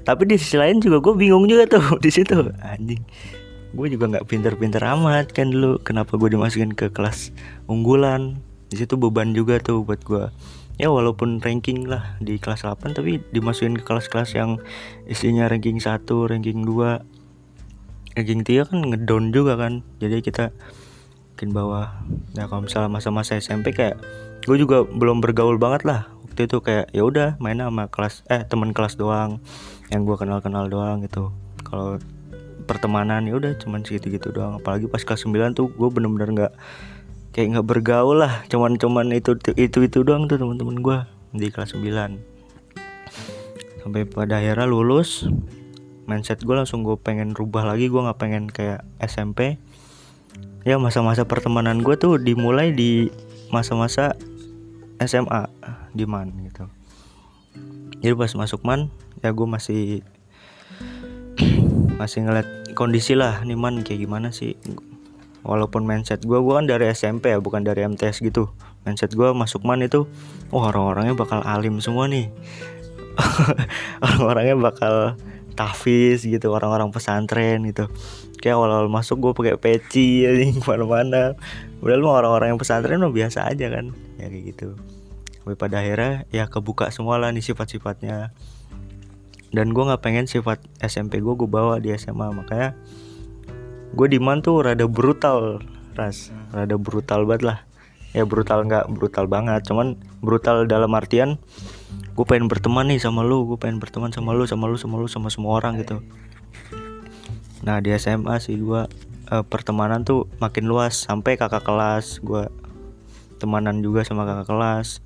[0.01, 2.41] Tapi di sisi lain juga gue bingung juga tuh di situ.
[2.65, 3.05] Anjing.
[3.77, 7.29] Gue juga nggak pinter-pinter amat kan dulu kenapa gue dimasukin ke kelas
[7.69, 8.41] unggulan
[8.72, 10.32] di situ beban juga tuh buat gue
[10.80, 14.57] ya walaupun ranking lah di kelas 8 tapi dimasukin ke kelas-kelas yang
[15.05, 19.86] isinya ranking 1, ranking 2 ranking 3 kan ngedown juga kan.
[20.01, 20.51] Jadi kita
[21.36, 21.88] makin bawah.
[22.38, 23.97] Nah kalau misalnya masa-masa SMP kayak
[24.45, 26.09] gue juga belum bergaul banget lah.
[26.28, 29.41] Waktu itu kayak ya udah main sama kelas eh teman kelas doang.
[29.93, 31.30] Yang gue kenal-kenal doang gitu.
[31.65, 31.99] Kalau
[32.65, 34.59] pertemanan ya udah cuman segitu-gitu doang.
[34.59, 36.53] Apalagi pas kelas 9 tuh gue bener-bener nggak
[37.32, 40.97] kayak nggak bergaul lah cuman cuman itu itu itu doang tuh teman-teman gue
[41.36, 42.32] di kelas 9
[43.82, 45.25] sampai pada akhirnya lulus
[46.05, 49.57] mindset gue langsung gue pengen rubah lagi gue nggak pengen kayak SMP
[50.67, 53.09] ya masa-masa pertemanan gue tuh dimulai di
[53.49, 54.13] masa-masa
[55.01, 55.49] SMA
[55.91, 56.69] di man gitu.
[58.01, 60.05] Jadi pas masuk man ya gue masih
[61.99, 64.57] masih ngeliat kondisi lah nih man kayak gimana sih
[65.42, 68.54] walaupun mindset gue gue kan dari SMP ya bukan dari MTS gitu.
[68.86, 70.06] Mindset gue masuk man itu
[70.54, 72.30] wah orang-orangnya bakal alim semua nih.
[74.06, 75.20] Orang-orangnya bakal
[75.54, 77.92] tahfiz gitu orang-orang pesantren gitu.
[78.42, 81.38] Kayak awal-awal masuk gue pakai peci ya ke mana-mana.
[81.84, 84.78] Udah lu orang-orang yang pesantren mah biasa aja kan ya kayak gitu.
[85.42, 88.34] Sampai pada akhirnya ya kebuka semua lah nih sifat-sifatnya.
[89.52, 92.72] Dan gue nggak pengen sifat SMP gue gue bawa di SMA makanya
[93.92, 95.60] gue di man tuh rada brutal
[95.96, 96.32] ras.
[96.56, 97.58] Rada brutal banget lah.
[98.12, 99.64] Ya brutal nggak brutal banget.
[99.68, 101.39] Cuman brutal dalam artian
[102.12, 103.48] gue pengen berteman nih sama lu.
[103.48, 106.04] Gue pengen berteman sama lu sama lu sama lu sama semua orang gitu.
[107.64, 108.88] Nah di SMA sih gue
[109.32, 110.96] eh, pertemanan tuh makin luas.
[111.08, 112.48] Sampai kakak kelas gue
[113.39, 115.04] temanan juga sama kakak kelas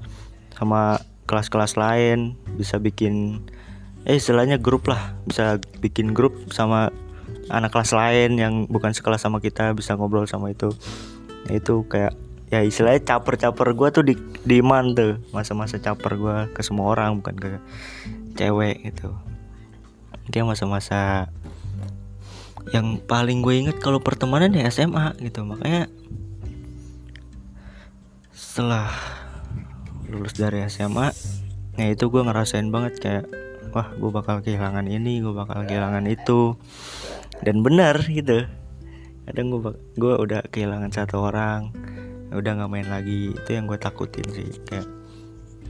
[0.54, 2.38] sama kelas-kelas lain.
[2.58, 3.46] Bisa bikin
[4.06, 5.18] eh istilahnya grup lah.
[5.26, 6.94] Bisa bikin grup sama
[7.50, 10.74] anak kelas lain yang bukan sekelas sama kita bisa ngobrol sama itu.
[11.46, 12.18] Nah, itu kayak
[12.50, 14.14] ya istilahnya caper-caper gue tuh di
[14.46, 15.22] di man tuh.
[15.30, 17.50] Masa-masa caper gue ke semua orang bukan ke
[18.38, 19.14] cewek gitu.
[20.30, 21.30] Dia masa-masa
[22.74, 25.46] yang paling gue inget kalau pertemanan ya SMA gitu.
[25.46, 25.86] Makanya
[28.34, 28.88] setelah
[30.08, 31.12] lulus dari SMA
[31.76, 33.26] nah itu gue ngerasain banget kayak
[33.76, 36.56] wah gue bakal kehilangan ini gue bakal kehilangan itu
[37.41, 38.45] dan benar gitu.
[39.26, 41.73] Kadang gue gue udah kehilangan satu orang
[42.30, 43.34] udah nggak main lagi.
[43.34, 44.86] Itu yang gue takutin sih kayak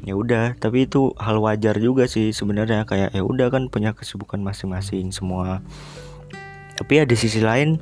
[0.04, 0.60] ya udah.
[0.60, 2.84] Tapi itu hal wajar juga sih sebenarnya.
[2.84, 5.64] Kayak ya udah kan punya kesibukan masing-masing semua.
[6.76, 7.80] Tapi ya di sisi lain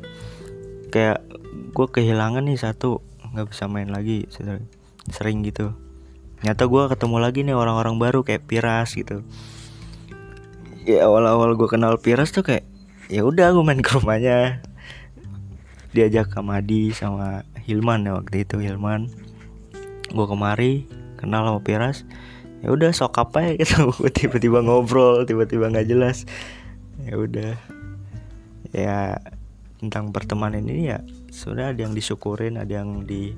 [0.93, 1.25] kayak
[1.73, 3.01] gue kehilangan nih satu
[3.33, 4.29] nggak bisa main lagi
[5.09, 5.73] sering gitu.
[6.45, 9.25] Nyata gue ketemu lagi nih orang-orang baru kayak Piras gitu.
[10.83, 12.67] Ya awal-awal gue kenal Piras tuh kayak
[13.13, 14.57] ya udah gue main ke rumahnya.
[15.93, 19.13] Diajak ke Madi sama Hilman ya waktu itu Hilman.
[20.09, 20.89] Gue kemari
[21.21, 22.09] kenal sama Piras.
[22.65, 23.93] Ya udah sok apa ya gitu.
[24.17, 26.25] Tiba-tiba ngobrol tiba-tiba nggak jelas.
[27.05, 27.53] Ya udah.
[28.73, 29.21] Ya
[29.77, 33.35] tentang pertemanan ini ya sudah ada yang disyukurin ada yang di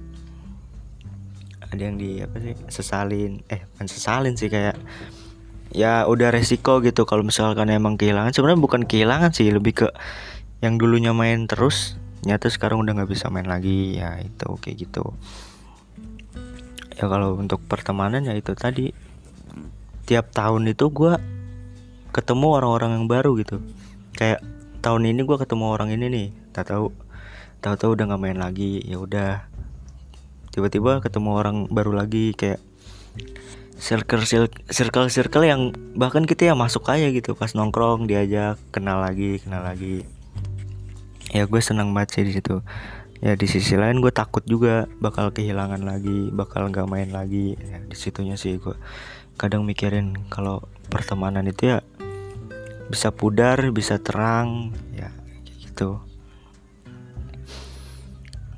[1.68, 3.44] ada yang di apa sih sesalin.
[3.52, 4.80] Eh bukan sesalin sih kayak
[5.76, 8.32] ya udah resiko gitu kalau misalkan emang kehilangan.
[8.32, 9.88] Sebenarnya bukan kehilangan sih lebih ke
[10.64, 14.00] yang dulunya main terus nyata sekarang udah nggak bisa main lagi.
[14.00, 15.12] Ya itu kayak gitu.
[16.96, 18.96] Ya kalau untuk pertemanan ya itu tadi.
[20.06, 21.20] Tiap tahun itu gua
[22.16, 23.60] ketemu orang-orang yang baru gitu.
[24.16, 24.40] Kayak
[24.80, 26.94] tahun ini gua ketemu orang ini nih tak tahu
[27.60, 28.80] tahu-tahu udah nggak main lagi.
[28.86, 29.44] Ya udah
[30.56, 32.64] tiba-tiba ketemu orang baru lagi kayak
[33.76, 34.24] circle
[34.72, 37.36] circle circle yang bahkan kita ya masuk aja gitu.
[37.36, 40.08] Pas nongkrong diajak kenal lagi kenal lagi.
[41.36, 42.64] Ya gue senang banget sih di situ.
[43.20, 47.60] Ya di sisi lain gue takut juga bakal kehilangan lagi bakal nggak main lagi.
[47.60, 48.76] Ya, di situnya sih gue
[49.36, 51.80] kadang mikirin kalau pertemanan itu ya
[52.88, 55.12] bisa pudar bisa terang ya
[55.60, 56.00] gitu.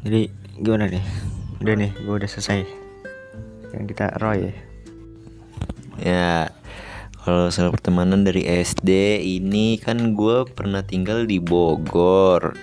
[0.05, 0.29] Jadi
[0.61, 1.03] gimana nih?
[1.63, 2.67] Udah nih gue udah selesai.
[3.73, 4.66] Yang kita Roy
[5.97, 6.53] Ya,
[7.25, 12.55] kalau soal pertemanan dari SD ini kan gue pernah tinggal di Bogor.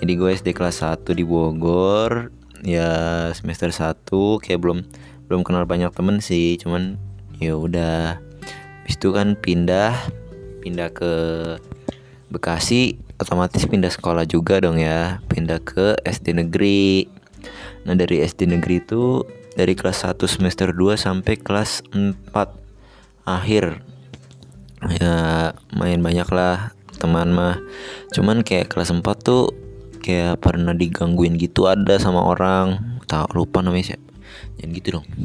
[0.00, 2.32] Jadi gue SD kelas 1 di Bogor.
[2.64, 4.08] Ya semester 1
[4.40, 4.82] kayak belum
[5.28, 6.96] belum kenal banyak temen sih, cuman
[7.38, 8.18] ya udah.
[8.84, 9.96] Habis itu kan pindah
[10.64, 11.12] pindah ke
[12.32, 15.22] Bekasi, otomatis pindah sekolah juga dong ya.
[15.30, 17.06] Pindah ke SD negeri.
[17.86, 19.22] Nah, dari SD negeri itu
[19.54, 22.30] dari kelas 1 semester 2 sampai kelas 4
[23.26, 23.80] akhir.
[25.00, 25.16] Ya
[25.72, 27.58] main banyak lah teman mah.
[28.12, 29.50] Cuman kayak kelas 4 tuh
[30.04, 33.00] kayak pernah digangguin gitu ada sama orang.
[33.08, 34.10] Tak lupa namanya siapa.
[34.60, 35.06] Jangan gitu dong.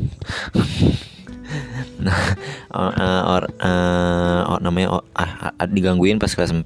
[1.99, 2.37] Nah
[2.69, 6.63] or, uh, or, uh, or- namanya or- ah, ah, digangguin pas kelas 4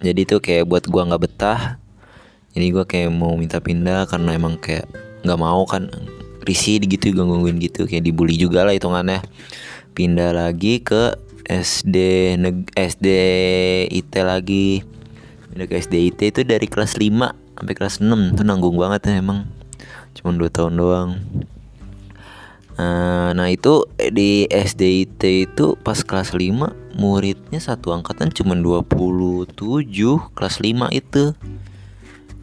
[0.00, 1.76] jadi tuh kayak buat gua nggak betah.
[2.56, 4.88] Jadi gua kayak mau minta pindah karena emang kayak
[5.20, 5.92] nggak mau kan
[6.44, 7.84] risih gitu gangguin gitu.
[7.86, 9.24] Kayak dibully juga lah hitungannya.
[9.92, 11.16] Pindah lagi ke
[11.48, 11.96] SD
[12.38, 13.06] neg SD
[13.90, 14.84] IT lagi.
[15.50, 19.20] Pindah ke SD IT itu dari kelas 5 sampai kelas 6 itu nanggung banget ya
[19.20, 19.50] emang.
[20.16, 21.10] Cuma dua tahun doang.
[22.80, 25.22] Eh, nah itu di SD IT
[25.52, 29.52] itu pas kelas 5 muridnya satu angkatan cuma 27
[30.32, 31.36] kelas 5 itu.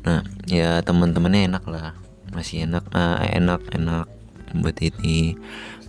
[0.06, 1.98] Nah, ya teman-temannya enak lah.
[2.38, 4.06] Masih enak, ah, enak, enak
[4.54, 5.34] buat ini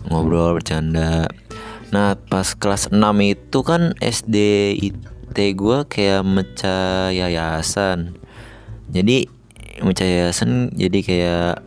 [0.09, 1.29] ngobrol bercanda.
[1.93, 4.37] Nah, pas kelas 6 itu kan SD
[4.81, 8.17] IT gua kayak mecah yayasan.
[8.89, 9.29] Jadi
[9.85, 11.61] mecah yayasan jadi kayak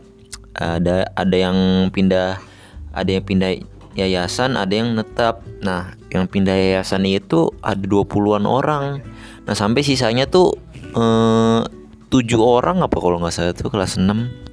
[0.59, 2.43] ada ada yang pindah
[2.91, 3.55] ada yang pindah
[3.95, 5.47] yayasan, ada yang netap.
[5.63, 8.99] Nah, yang pindah yayasan itu ada 20-an orang.
[9.47, 10.59] Nah, sampai sisanya tuh
[10.91, 11.63] eh
[12.11, 14.43] tujuh orang apa kalau nggak salah tuh kelas 6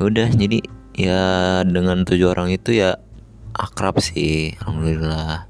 [0.00, 0.64] udah jadi
[0.96, 1.22] ya
[1.64, 2.96] dengan tujuh orang itu ya
[3.52, 5.48] akrab sih alhamdulillah.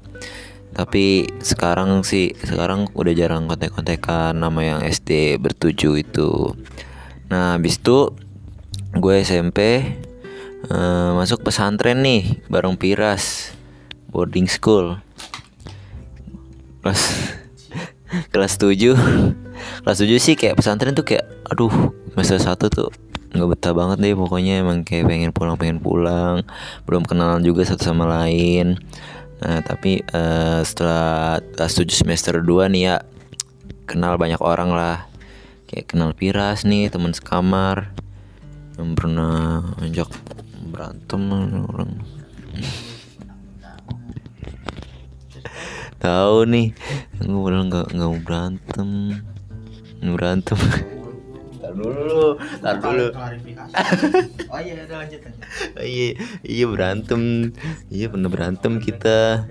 [0.73, 6.57] Tapi sekarang sih sekarang udah jarang kontek-kontekan nama yang SD bertujuh itu.
[7.29, 8.09] Nah habis itu
[8.97, 9.59] gue SMP
[10.65, 13.53] eh, masuk pesantren nih bareng Piras
[14.09, 14.97] boarding school.
[16.81, 17.01] Kelas
[18.33, 18.97] kelas 7
[19.85, 21.71] kelas 7 sih kayak pesantren tuh kayak aduh
[22.13, 22.89] semester satu tuh
[23.33, 26.45] nggak betah banget deh pokoknya emang kayak pengen pulang pengen pulang.
[26.85, 28.77] Belum kenalan juga satu sama lain.
[29.41, 33.01] Nah tapi eh, setelah kelas 7 semester 2 nih ya
[33.89, 35.09] kenal banyak orang lah.
[35.65, 37.89] Kayak kenal Piras nih teman sekamar.
[38.77, 40.13] Yang pernah ajak
[40.69, 41.21] berantem
[41.65, 41.91] orang.
[46.03, 46.75] Tahu nih
[47.17, 48.89] gue bilang nggak nggak mau berantem.
[50.03, 50.59] Berantem
[51.63, 53.07] Tar dulu tar dulu.
[54.51, 55.19] Oh iya udah lanjut
[55.79, 56.07] iya
[56.43, 57.55] iya berantem.
[57.87, 59.47] Iya pernah berantem kita.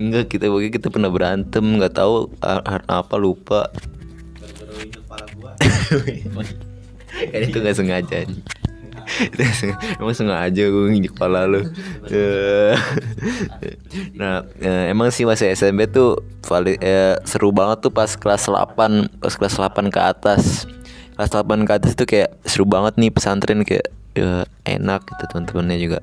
[0.00, 1.76] Enggak kita pokoknya kita pernah berantem.
[1.76, 3.68] Nggak tahu karena apa lupa.
[7.12, 8.24] Kan itu nggak sengaja.
[10.00, 11.68] Emang sengaja gue nginjek kepala lu.
[14.16, 16.24] Nah eh, emang sih masih SMP tuh
[16.80, 20.64] eh, seru banget tuh pas kelas 8 pas kelas 8 ke atas
[21.16, 25.78] kelas 8 ke atas tuh kayak seru banget nih pesantren kayak ya, enak gitu teman-temannya
[25.78, 25.98] juga.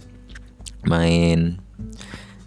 [0.85, 1.59] Main.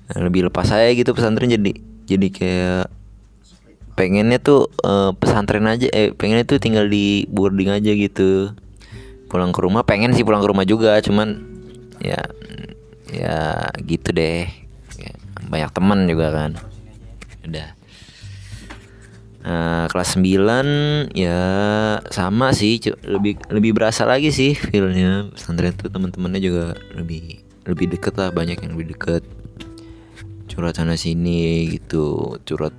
[0.09, 1.73] Nah, lebih lepas saya gitu pesantren jadi
[2.07, 2.87] jadi kayak
[3.93, 8.55] pengennya tuh eh, pesantren aja eh pengennya tuh tinggal di boarding aja gitu.
[9.29, 11.41] Pulang ke rumah pengen sih pulang ke rumah juga cuman
[12.01, 12.21] ya
[13.13, 14.49] ya gitu deh.
[14.97, 15.13] Ya,
[15.49, 16.51] banyak teman juga kan.
[17.43, 17.82] Udah
[19.43, 21.43] Nah, kelas 9 ya
[22.15, 25.27] sama sih lebih lebih berasa lagi sih feelnya.
[25.35, 29.27] Pesantren tuh teman-temannya juga lebih lebih deket lah banyak yang lebih deket.
[30.47, 32.75] Curhat sana sini gitu curhat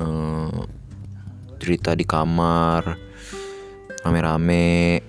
[0.00, 0.58] eh,
[1.60, 2.96] cerita di kamar
[4.00, 5.00] rame-rame.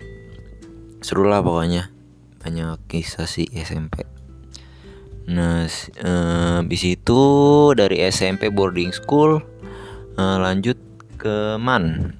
[0.99, 1.91] Seru lah pokoknya
[2.43, 4.03] banyak kisah sih SMP
[5.23, 7.21] nah s- eh, habis itu
[7.71, 9.39] dari SMP boarding school
[10.17, 10.77] eh, lanjut
[11.17, 12.15] ke man.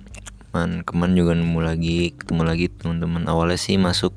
[0.54, 3.26] Man keman juga nemu lagi ketemu lagi teman-teman.
[3.26, 4.14] Awalnya sih masuk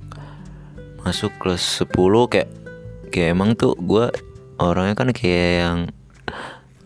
[1.00, 2.50] masuk kelas 10 kayak
[3.14, 4.12] kayak emang tuh gua
[4.60, 5.78] orangnya kan kayak yang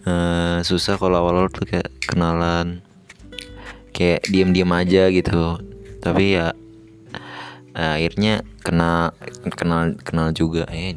[0.07, 2.83] eh, susah kalau awal-awal tuh kayak kenalan.
[3.91, 5.59] Kayak diam-diam aja gitu.
[5.99, 6.55] Tapi ya
[7.75, 9.13] eh, akhirnya kenal
[9.55, 10.65] kenal kenal juga.
[10.71, 10.95] Eh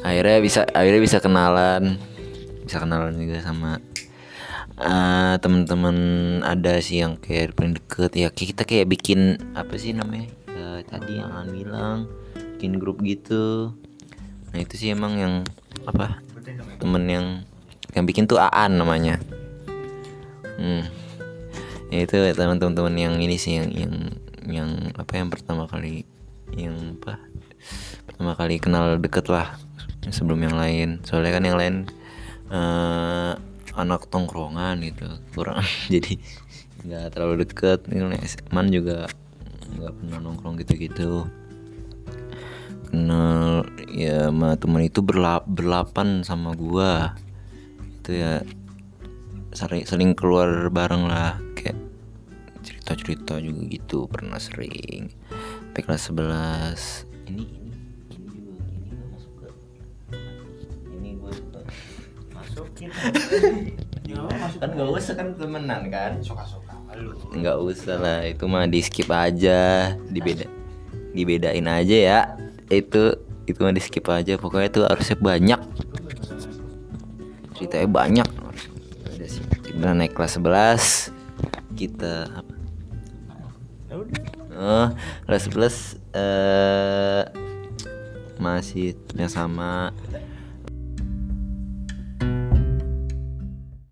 [0.00, 2.00] akhirnya bisa akhirnya bisa kenalan
[2.70, 3.82] bisa kenalan juga sama
[4.78, 5.96] eh, teman-teman
[6.46, 8.14] ada sih yang kayak paling deket.
[8.14, 12.06] Ya kita kayak bikin apa sih namanya Ya, tadi yang An bilang
[12.54, 13.74] bikin grup gitu.
[14.54, 15.34] Nah itu sih emang yang
[15.82, 16.22] apa
[16.78, 17.26] temen yang
[17.90, 19.18] yang bikin tuh Aan namanya.
[20.62, 20.86] Hmm.
[21.90, 23.94] Ya itu teman-teman yang ini sih yang yang
[24.46, 26.06] yang apa yang pertama kali
[26.54, 27.18] yang apa
[28.06, 29.58] pertama kali kenal deket lah
[30.06, 31.02] sebelum yang lain.
[31.02, 31.74] Soalnya kan yang lain
[32.50, 33.32] eh
[33.78, 35.62] anak tongkrongan gitu kurang.
[35.92, 36.18] Jadi
[36.84, 37.86] nggak terlalu deket.
[37.88, 38.10] Ini
[38.50, 39.06] man juga
[39.78, 41.26] nggak pernah nongkrong gitu-gitu.
[42.90, 47.14] Kenal ya sama teman itu berla berlapan sama gua.
[48.02, 48.42] Itu ya
[49.54, 51.38] sering sering keluar bareng lah.
[51.54, 51.78] Kayak
[52.66, 55.14] cerita cerita juga gitu pernah sering.
[55.70, 57.59] Sampai kelas 11 ini ini ini
[62.80, 64.70] masukin kan?
[64.72, 66.12] Gak usah kan temenan kan?
[66.24, 69.94] Suka-suka lu nggak usah lah itu mah di skip aja.
[70.08, 70.46] Dibeda
[71.14, 72.20] dibedain aja ya.
[72.72, 73.14] Itu
[73.46, 74.40] itu mah di skip aja.
[74.40, 75.60] Pokoknya itu harusnya banyak.
[77.54, 78.28] Ceritanya banyak.
[79.14, 81.12] Udah sih kita naik kelas 11
[81.76, 82.54] kita apa?
[84.60, 84.88] Oh
[85.24, 87.22] kelas 11 eh
[88.40, 89.92] masih yang sama